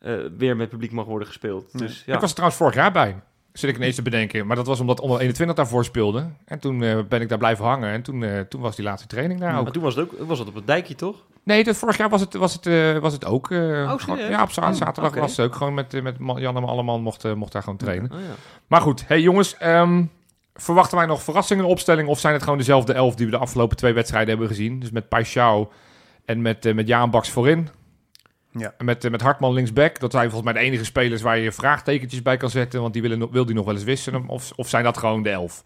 [0.00, 1.68] eh, eh, weer met publiek mag worden gespeeld.
[1.72, 1.78] Ja.
[1.78, 2.14] Dus ja.
[2.14, 3.20] Ik was er trouwens vorig jaar bij.
[3.52, 4.46] Zit ik ineens te bedenken.
[4.46, 6.26] Maar dat was omdat onder 21 daarvoor speelde.
[6.44, 7.90] En toen eh, ben ik daar blijven hangen.
[7.90, 9.62] En toen, eh, toen was die laatste training daar ook.
[9.62, 11.16] Maar toen was het ook was het op het dijkje, toch?
[11.42, 13.46] Nee, dat vorig jaar was het, was het, eh, was het ook.
[13.46, 14.28] gewoon- serieus?
[14.28, 17.52] ja, op Oh, zaterdag was het ook gewoon met, met Jan en Alleman mocht, mocht
[17.52, 18.12] daar gewoon trainen.
[18.12, 18.34] Oh, ja.
[18.66, 19.56] Maar goed, hey jongens.
[19.56, 20.04] ehm,
[20.54, 22.08] verwachten wij nog verrassingen in de opstelling?
[22.08, 24.80] Of zijn het gewoon dezelfde elf die we de afgelopen twee wedstrijden hebben gezien?
[24.80, 25.72] Dus met Paixão
[26.24, 27.68] en met, met Jaan Baks voorin.
[28.52, 28.74] Ja.
[28.78, 30.00] En met, eh, met Hartman linksback.
[30.00, 32.80] Dat zijn volgens mij de enige spelers waar je vraagtekentjes bij kan zetten.
[32.80, 34.28] Want die willen, wil die nog wel eens wisselen.
[34.28, 35.62] Of, of zijn dat gewoon de elf?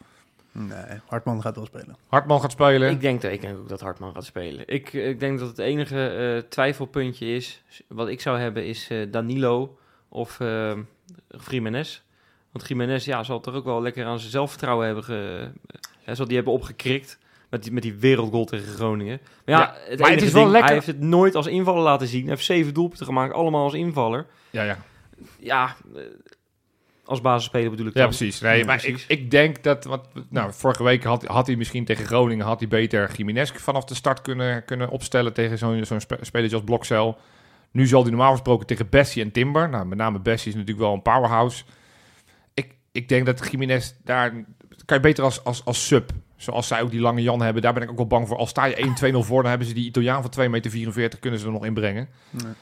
[0.58, 1.96] Nee, Hartman gaat wel spelen.
[2.08, 2.90] Hartman gaat spelen.
[2.90, 4.68] Ik denk, dat, ik denk ook dat Hartman gaat spelen.
[4.68, 9.06] Ik, ik denk dat het enige eh, twijfelpuntje is, wat ik zou hebben, is eh,
[9.10, 9.78] Danilo
[10.08, 10.72] of eh
[11.50, 12.02] Jiménez.
[12.52, 15.50] Want Jiménez ja, zal toch ook wel lekker aan zijn zelfvertrouwen hebben, ge,
[16.04, 17.18] eh, zal die hebben opgekrikt.
[17.50, 19.20] Met die, met die wereldgoal tegen Groningen.
[19.44, 21.34] Maar ja, Ja, het, maar het enige is wel ding, lekker- Hij heeft het nooit
[21.34, 22.20] als invaller laten zien.
[22.20, 24.26] Hij heeft zeven doelpunten gemaakt, allemaal als invaller.
[24.50, 24.78] Ja, ja.
[25.38, 26.02] Ja, eh,
[27.04, 28.08] als basisspeler bedoel ik Ja, dan.
[28.08, 28.40] precies.
[28.40, 29.04] Nee, Ja, maar precies.
[29.06, 29.84] Ik, ik denk dat...
[29.84, 32.46] Wat, nou, vorige week had, had hij misschien tegen Groningen...
[32.46, 35.32] had hij beter Jiménez vanaf de start kunnen, kunnen opstellen...
[35.32, 37.18] tegen zo'n zo'n spe, spelertje als Blokcel.
[37.70, 39.68] Nu zal hij normaal gesproken tegen Bessie en Timber...
[39.68, 41.64] Nou, met name Bessie is natuurlijk wel een powerhouse.
[42.54, 44.30] Ik, ik denk dat Jiménez daar...
[44.84, 46.10] kan je beter als, als, als sub...
[46.36, 47.62] Zoals zij ook die lange Jan hebben.
[47.62, 48.36] Daar ben ik ook wel bang voor.
[48.36, 49.40] Als sta je 1-2-0 voor...
[49.42, 51.18] dan hebben ze die Italiaan van 2,44 meter...
[51.20, 52.08] kunnen ze er nog inbrengen.
[52.30, 52.52] Nee.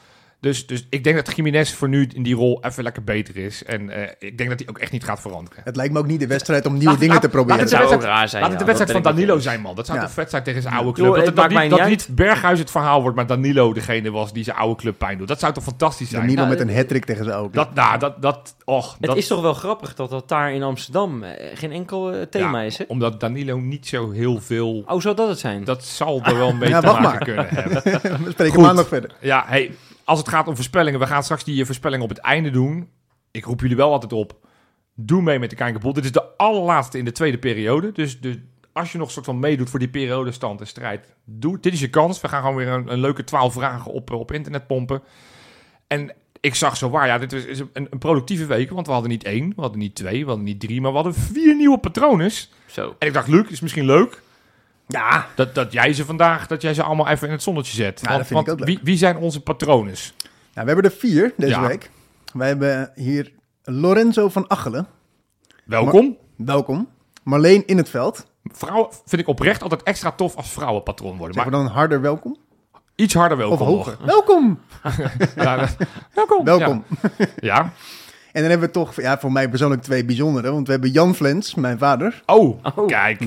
[0.45, 3.63] Dus, dus ik denk dat Jiménez voor nu in die rol even lekker beter is.
[3.63, 5.61] En eh, ik denk dat hij ook echt niet gaat veranderen.
[5.63, 7.59] Het lijkt me ook niet de wedstrijd om nieuwe Laat- dingen laat- te proberen.
[7.59, 8.41] laat Het het zou de ook raar zijn.
[8.41, 9.75] Laat het ja, de wedstrijd dat van Danilo zijn, man.
[9.75, 10.03] Dat zou Ja.
[10.03, 11.15] toch vet zijn tegen zijn oude club.
[11.15, 14.33] het dat, dat, niet, niet dat niet Berghuis het verhaal wordt, maar Danilo degene was
[14.33, 15.27] die zijn oude club pijn doet.
[15.27, 16.21] Dat zou toch fantastisch zijn?
[16.21, 17.49] Danilo Nou, met een hat tegen zijn auto.
[17.51, 20.63] Dat, nou, dat, dat, och, Het dat, is toch wel grappig dat dat daar in
[20.63, 22.83] Amsterdam eh, geen enkel eh, thema ja, is, hè?
[22.87, 24.83] Omdat Danilo niet zo heel veel...
[24.85, 25.63] Oh, zou dat het zijn?
[25.63, 27.17] Dat zal er wel een beetje Ja, te maken maar.
[27.17, 27.81] kunnen hebben.
[28.25, 28.63] We spreken Goed.
[28.63, 29.11] maandag verder.
[29.19, 29.71] Ja, hey,
[30.05, 32.89] als het gaat om voorspellingen, we gaan straks die eh, voorspellingen op het einde doen.
[33.31, 34.37] Ik roep jullie wel altijd op.
[34.95, 35.93] Doe mee met de Kijkerpool.
[35.93, 37.91] Dit is de allerlaatste in de tweede periode.
[37.91, 38.35] Dus, dus
[38.73, 41.59] als je nog soort van meedoet voor die periodestand en strijd, doe.
[41.59, 42.21] Dit is je kans.
[42.21, 45.01] We gaan gewoon weer een, een leuke 12 vragen op, eh, op internet pompen.
[45.87, 48.69] En ik zag zo waar, ja, dit is, is een, een productieve week.
[48.69, 50.97] Want we hadden niet één, we hadden niet twee, we hadden niet drie, maar we
[50.97, 52.31] hadden vier nieuwe patronen.
[52.65, 52.95] Zo.
[52.99, 54.21] En ik dacht, Luc, is misschien leuk
[54.87, 57.99] Ja, dat, dat jij ze vandaag, dat jij ze allemaal even in het zonnetje zet.
[58.01, 58.67] Ja, want dat vind ik ook leuk.
[58.67, 59.93] wie, wie zijn onze patronen?
[60.53, 61.67] nou, we hebben er vier deze Ja.
[61.67, 61.89] week.
[62.33, 63.31] Wij hebben hier
[63.63, 64.87] Lorenzo van Achelen.
[65.65, 66.17] Welkom.
[66.37, 66.89] Welkom.
[67.23, 68.25] Marleen in het veld.
[68.43, 71.33] Vrouwen vind ik oprecht altijd extra tof als vrouwen patroon worden.
[71.33, 72.37] Zeggen Maar we dan harder welkom?
[72.95, 73.95] iets harder welkom Of hoger?
[73.99, 74.05] nog.
[74.07, 74.59] Welkom!
[75.35, 75.75] Ja, dat-
[76.13, 76.45] welkom.
[76.45, 76.85] Welkom.
[77.17, 77.25] Ja.
[77.39, 77.61] Ja.
[78.31, 80.51] En dan hebben we toch ja, voor mij persoonlijk twee bijzondere.
[80.51, 82.23] Want we hebben Jan Flens, mijn vader.
[82.25, 82.87] Oh, Oh.
[82.87, 83.19] kijk.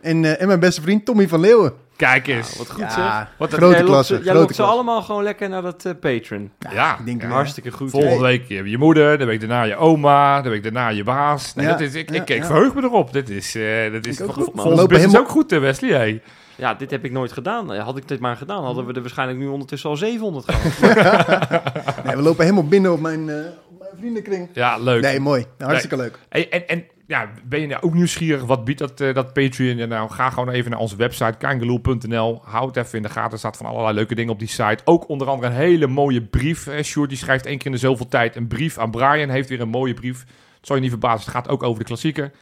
[0.00, 1.72] En, eh, en mijn beste vriend Tommy van Leeuwen.
[1.96, 2.56] Kijk eens.
[2.56, 3.28] Wat goed ja, zeg.
[3.38, 4.12] Wat een grote jij klasse.
[4.12, 4.76] Lokt, jij grote lokt ze klasse.
[4.78, 6.50] allemaal gewoon lekker naar dat eh, Patreon.
[6.72, 7.28] Ja, ik denk ja.
[7.28, 7.90] Hartstikke goed.
[7.90, 11.04] Volgende week heb je je moeder, de week daarna je oma, de week daarna je
[11.04, 11.54] baas.
[11.54, 12.46] Nee, Ja, dat is, ik, ik, ja, ik ja.
[12.46, 13.12] verheug me erop.
[13.12, 15.58] Dit is, eh dat is vol- goed, volgens We lopen business helemaal- ook goed, eh,
[15.60, 15.90] Wesley.
[15.90, 16.22] Hey.
[16.56, 17.72] Ja, dit heb ik nooit gedaan.
[17.72, 20.94] Eh, Had ik dit maar gedaan, hadden we er waarschijnlijk nu ondertussen al 700 gehad.
[22.04, 23.36] Nee, we lopen helemaal binnen op mijn, eh,
[23.70, 24.48] op mijn vriendenkring.
[24.52, 25.02] Ja, leuk.
[25.02, 25.44] Nee, mooi.
[25.58, 26.18] Hartstikke leuk.
[26.28, 28.44] Hey, en, en ja, ben je nou ook nieuwsgierig?
[28.44, 29.88] Wat biedt dat, eh, dat Patreon?
[29.88, 32.40] Nou, ga gewoon even naar onze website, kangeloel.nl.
[32.44, 33.32] Houd even in de gaten.
[33.32, 34.78] Er staat van allerlei leuke dingen op die site.
[34.84, 36.66] Ook onder andere een hele mooie brief.
[36.66, 39.28] Eh, Sjoerd die schrijft één keer in de zoveel tijd een brief aan Brian.
[39.28, 40.20] Heeft weer een mooie brief.
[40.56, 41.20] Het zal je niet verbazen.
[41.20, 42.32] Het gaat ook over de klassieker.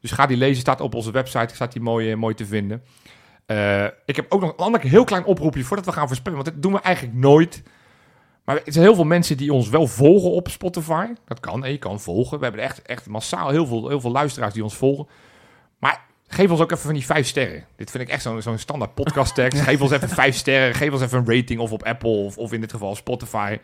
[0.00, 0.60] Dus ga die lezen.
[0.60, 1.54] Staat op onze website.
[1.54, 2.82] Staat die mooi, eh, mooi te vinden.
[3.46, 6.38] Eh, ik heb ook nog een ander heel klein oproepje voordat we gaan voorspellen.
[6.42, 7.62] Want dat doen we eigenlijk nooit.
[8.46, 11.06] Maar er zijn heel veel mensen die ons wel volgen op Spotify.
[11.24, 12.38] Dat kan, en je kan volgen.
[12.38, 15.06] We hebben echt, echt massaal heel veel, heel veel luisteraars die ons volgen.
[15.78, 17.64] Maar geef ons ook even van die vijf sterren.
[17.76, 19.62] Dit vind ik echt zo'n zo'n standaard podcast tekst.
[19.68, 20.74] Geef ons even vijf sterren.
[20.74, 23.58] Geef ons even een rating of op Apple of, of in dit geval Spotify.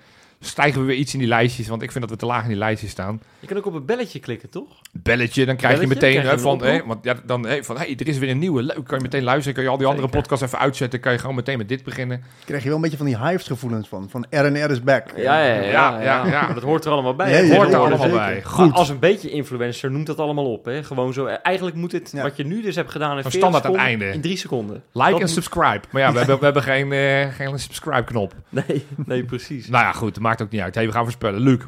[0.45, 2.49] Stijgen we weer iets in die lijstjes, want ik vind dat we te laag in
[2.49, 3.20] die lijstjes staan.
[3.40, 4.66] Je kan ook op het belletje klikken, toch?
[4.93, 6.82] Belletje, dan krijg je meteen krijg je hè, een van, oproep?
[6.86, 8.62] want ja, dan, hè, van, hey, er is weer een nieuwe.
[8.62, 9.55] Leuk, kan je meteen luisteren.
[9.55, 11.01] Kan je al die andere podcasts even uitzetten.
[11.01, 12.24] Kan je gewoon meteen met dit beginnen.
[12.45, 14.07] krijg je wel een beetje van die hives gevoelens van.
[14.11, 15.07] Van RNR is back.
[15.16, 15.62] Ja, ja, ja.
[15.62, 16.43] ja, Ja, ja, ja.
[16.45, 17.45] Maar dat hoort er allemaal bij.
[17.47, 18.16] Ja, Hoort er allemaal zeker.
[18.16, 18.34] bij.
[18.34, 18.72] Maar Goed.
[18.72, 20.64] als een beetje influencer noemt dat allemaal op.
[20.64, 20.84] Hè?
[20.84, 21.26] Gewoon zo.
[21.26, 22.22] eh, Eigenlijk moet het, Ja.
[22.22, 24.07] wat je nu dus hebt gedaan in Een 40 standaard aan einde.
[24.12, 24.82] in drie seconden.
[24.93, 25.80] Like Dat en subscribe.
[25.90, 28.34] Maar ja, we hebben, we hebben geen, eh, geen subscribe-knop.
[28.49, 29.68] Nee, nee, precies.
[29.68, 30.74] Nou ja, goed, dat maakt ook niet uit.
[30.74, 31.41] Hey, we gaan voorspellen.
[31.41, 31.61] Luc,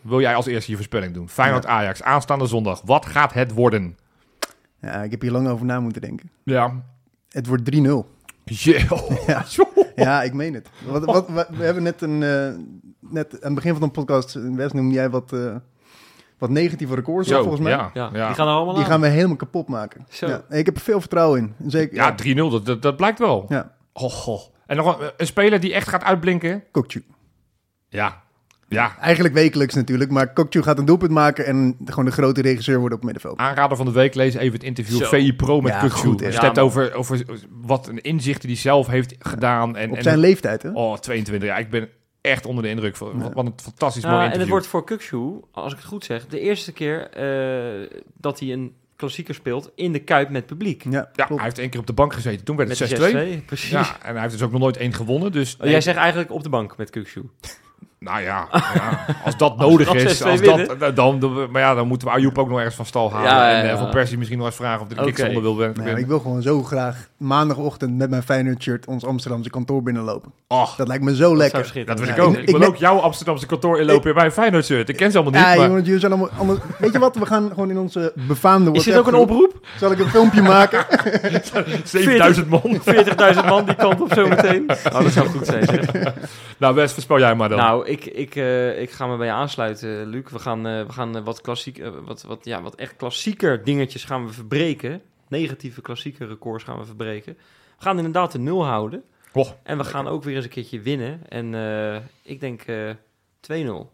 [0.00, 1.28] wil jij als eerste je voorspelling doen?
[1.28, 2.80] Feyenoord-Ajax, aanstaande zondag.
[2.84, 3.96] Wat gaat het worden?
[4.80, 6.30] Ja, ik heb hier lang over na moeten denken.
[6.44, 6.82] Ja.
[7.28, 7.76] Het wordt 3-0.
[8.44, 8.90] Yeah.
[9.26, 9.44] Ja.
[9.96, 10.68] Ja, ik meen het.
[10.86, 12.22] Wat, wat, wat- we hebben net een...
[12.22, 12.48] eh,
[13.12, 15.54] net aan het begin van de podcast, Wes, noemde jij wat, eh,
[16.38, 17.72] wat negatieve records Zo, volgens mij.
[17.72, 17.90] ja.
[17.94, 18.26] Ja, ja.
[18.26, 18.90] die gaan er allemaal Die aan.
[18.90, 20.06] gaan we helemaal kapot maken.
[20.10, 20.26] Zo.
[20.26, 21.70] Ja, ik heb er veel vertrouwen in.
[21.70, 21.94] Zeker.
[21.96, 23.46] Ja, 3-0, dat, dat, dat blijkt wel.
[23.48, 24.40] Ja, Oh, goh.
[24.66, 26.64] En nog een, een speler die echt gaat uitblinken?
[26.70, 27.02] Kokju.
[27.92, 28.22] Ja.
[28.68, 28.96] Ja.
[29.00, 32.98] Eigenlijk wekelijks natuurlijk, maar Kokju gaat een doelpunt maken en gewoon de grote regisseur worden
[32.98, 33.38] op het middenveld.
[33.48, 35.08] Aanrader van de week, lees even het interview Zo.
[35.08, 35.90] VI Pro met Ja, Kukçu.
[35.92, 36.26] goed, hè.
[36.26, 36.64] Als Ja, je het hebt man.
[36.64, 37.24] over, over
[37.62, 39.76] wat een inzichten die hij zelf heeft gedaan.
[39.76, 40.70] En, Op en zijn leeftijd, hè?
[40.70, 41.48] Oh, 22.
[41.48, 41.88] Ja, ik ben
[42.20, 42.96] echt onder de indruk.
[42.96, 43.30] Van, Ja.
[43.32, 46.26] Wat een fantastisch Ja, mooi en het wordt voor Kukshoe, als ik het goed zeg,
[46.26, 50.84] de eerste keer eh, dat hij een klassieker speelt in de Kuip met publiek.
[50.84, 51.30] Ja, Ja, klopt.
[51.34, 52.44] hij heeft één keer op de bank gezeten.
[52.44, 52.96] Toen werd Met het de
[53.36, 53.40] 6-2.
[53.42, 53.70] 6-2, precies.
[53.70, 55.32] Ja, en hij heeft dus ook nog nooit één gewonnen.
[55.32, 57.24] Dus Oh, jij zegt eigenlijk op de bank met Kukshoe.
[58.04, 60.78] Nou ja, ja, als dat nodig is, 6-2 als winnen.
[60.78, 63.28] dat, dan, dan, maar ja, dan moeten we Ayoub ook nog ergens van stal halen.
[63.30, 63.78] Ja, ja, En eh.
[63.78, 65.04] Van Persie misschien nog eens vragen of de Oké.
[65.04, 65.84] kickzonder wil winnen.
[65.84, 70.32] Nou, ik wil gewoon zo graag maandagochtend met mijn Feyenoord shirt ons Amsterdamse kantoor binnenlopen.
[70.48, 71.84] Och, Dat lijkt me zo Dat zou lekker.
[71.86, 72.36] dat wil ik Ja, ook.
[72.36, 74.88] ik- wil ben- ook jouw Amsterdamse kantoor inlopen in mijn Feyenoord shirt.
[74.88, 75.66] Ik ken ze allemaal niet, Ja, maar...
[75.66, 76.56] jongen, jullie zijn allemaal, allemaal...
[76.78, 77.16] Weet je wat?
[77.16, 79.66] We gaan gewoon in onze befaamde Is dit ook een oproep?
[79.78, 80.84] Zal ik een filmpje maken?
[81.84, 82.62] 7000 man.
[83.34, 84.64] 40.000 man die kant op zometeen.
[84.92, 85.64] Nou, dat zou goed zijn.
[85.66, 86.12] Zeg.
[86.58, 87.58] Nou, best voorspel jij maar dan.
[87.58, 90.30] Nou, ik, ik, eh, ik ga me bij je aansluiten, Luc.
[90.30, 94.04] We gaan, eh, we gaan eh, wat, klassiek, wat, wat, ja, wat echt klassieker dingetjes
[94.04, 95.02] gaan we verbreken.
[95.28, 97.36] Negatieve klassieke records gaan we verbreken.
[97.76, 99.02] We gaan inderdaad de nul houden.
[99.32, 101.20] Och, En we gaan ook weer eens een keertje winnen.
[101.28, 101.54] En
[102.22, 102.90] ik denk eh
[103.40, 103.92] 2-0.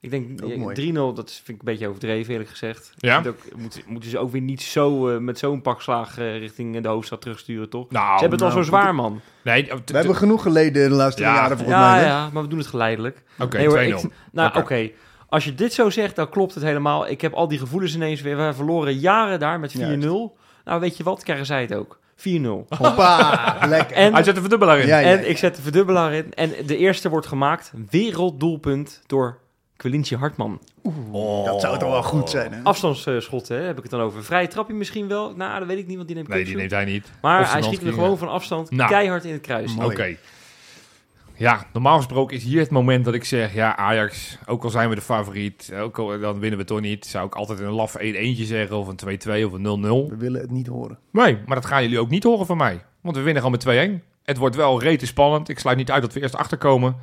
[0.00, 0.92] Ik denk Ook eh, mooi.
[0.92, 2.92] 3-0, dat vind ik een beetje overdreven eerlijk gezegd.
[2.96, 3.16] Ja?
[3.18, 6.38] Moet ook, moet, moeten ze ook weer niet zo eh, met zo'n pak slaag eh,
[6.38, 7.90] richting de hoofdstad terugsturen, toch?
[7.90, 9.20] nou, ze hebben het al nou, zo zwaar, man.
[9.42, 11.34] Nee, We hebben genoeg geleden de laatste Ja.
[11.34, 12.00] jaren volgens Ja, mij.
[12.00, 12.06] hè?
[12.06, 13.22] ja, maar we doen het geleidelijk.
[13.38, 14.04] Oké, Nee, hoor, 2-0.
[14.04, 14.90] ik- Nou, oké.
[15.28, 17.08] Als je dit zo zegt, dan klopt het helemaal.
[17.08, 18.36] Ik heb al die gevoelens ineens weer.
[18.36, 19.78] We verloren jaren daar met 4-0.
[19.80, 20.32] Juist.
[20.64, 21.22] Nou, weet je wat?
[21.22, 21.98] Krijgen zij het ook.
[22.16, 22.66] 4-0.
[22.78, 23.96] Hoppa, lekker.
[23.96, 24.86] En, Hij zet een verdubbelaar in.
[24.86, 25.08] Ja, ja.
[25.10, 26.32] en ik zet de verdubbelaar in.
[26.34, 27.72] En de eerste wordt gemaakt.
[27.90, 29.38] Werelddoelpunt door
[29.78, 30.60] Quelintje Hartman.
[30.82, 31.44] Oh.
[31.44, 32.62] Dat zou toch wel goed zijn, hè?
[32.62, 34.24] Afstandsschotten, hè, heb ik het dan over.
[34.24, 35.34] Vrije trapje misschien wel.
[35.36, 37.10] Nou, dat weet ik niet, want die neemt Nee, die neemt hij niet.
[37.22, 38.90] Maar hij schiet er gewoon van afstand Nou.
[38.90, 39.74] keihard in het kruis.
[39.82, 40.16] Oké.
[41.34, 43.54] Ja, normaal gesproken is hier het moment dat ik zeg...
[43.54, 47.06] Ja, Ajax, ook al zijn we de favoriet, ook al, dan winnen we toch niet.
[47.06, 48.02] Zou ik altijd een laf 1-1
[48.34, 50.10] zeggen of een 2-2 of een 0-0.
[50.10, 50.98] We willen het niet horen.
[51.12, 52.84] Nee, maar dat gaan jullie ook niet horen van mij.
[53.00, 54.04] Want we winnen gewoon met 2-1.
[54.22, 55.48] Het wordt wel rete spannend.
[55.48, 56.96] Ik sluit niet uit dat we eerst achterkomen.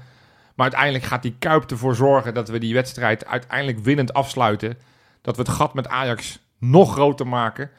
[0.56, 4.78] Maar uiteindelijk gaat die Kuip ervoor zorgen dat we die wedstrijd uiteindelijk winnend afsluiten.
[5.22, 7.70] Dat we het gat met Ajax nog groter maken.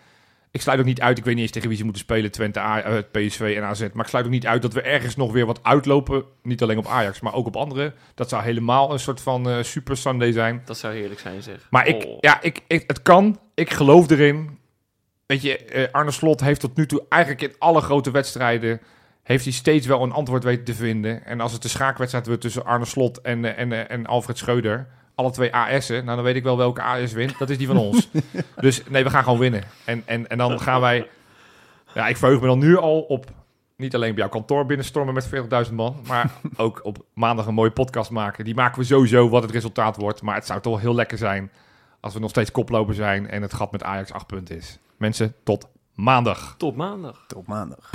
[0.51, 2.59] Ik sluit ook niet uit, ik weet niet eens tegen wie ze moeten spelen, Twente,
[2.61, 3.81] A- eh, PSV en AZ.
[3.81, 6.25] Maar ik sluit ook niet uit dat we ergens nog weer wat uitlopen.
[6.43, 7.95] Niet alleen op Ajax, maar ook op andere.
[8.15, 10.63] Dat zou helemaal een soort van eh, super Sunday zijn.
[10.65, 11.67] Dat zou heerlijk zijn, zeg.
[11.71, 12.17] Maar ik, Oh.
[12.21, 13.41] ja, ik, ik, het kan.
[13.55, 14.59] Ik geloof erin.
[15.27, 18.81] Weet je, eh, Arne Slot heeft tot nu toe eigenlijk in alle grote wedstrijden...
[19.27, 21.25] heeft hij steeds wel een antwoord weten te vinden.
[21.25, 24.39] En als het de schaakwedstrijd wordt tussen Arne Slot en, eh, en, eh, en Alfred
[24.39, 24.87] Schreuder...
[25.15, 27.39] alle twee AS'en, nou dan weet ik wel welke AS wint.
[27.39, 28.09] Dat is die van ons.
[28.61, 29.63] dus nee, we gaan gewoon winnen.
[29.85, 31.09] En, en, en dan gaan wij...
[31.95, 33.27] Ja, ik verheug me dan nu al op...
[33.77, 35.29] Niet alleen bij jouw kantoor binnenstormen met
[35.69, 38.45] 40.000 man, maar ook op maandag een mooie podcast maken.
[38.45, 40.23] Die maken we sowieso wat het resultaat wordt.
[40.23, 41.51] Maar het zou toch heel lekker zijn
[42.01, 44.79] als we nog steeds koploper zijn en het gat met Ajax 8 punten is.
[44.97, 46.55] Mensen, tot maandag.
[46.59, 47.25] Tot maandag.
[47.27, 47.91] Tot maandag.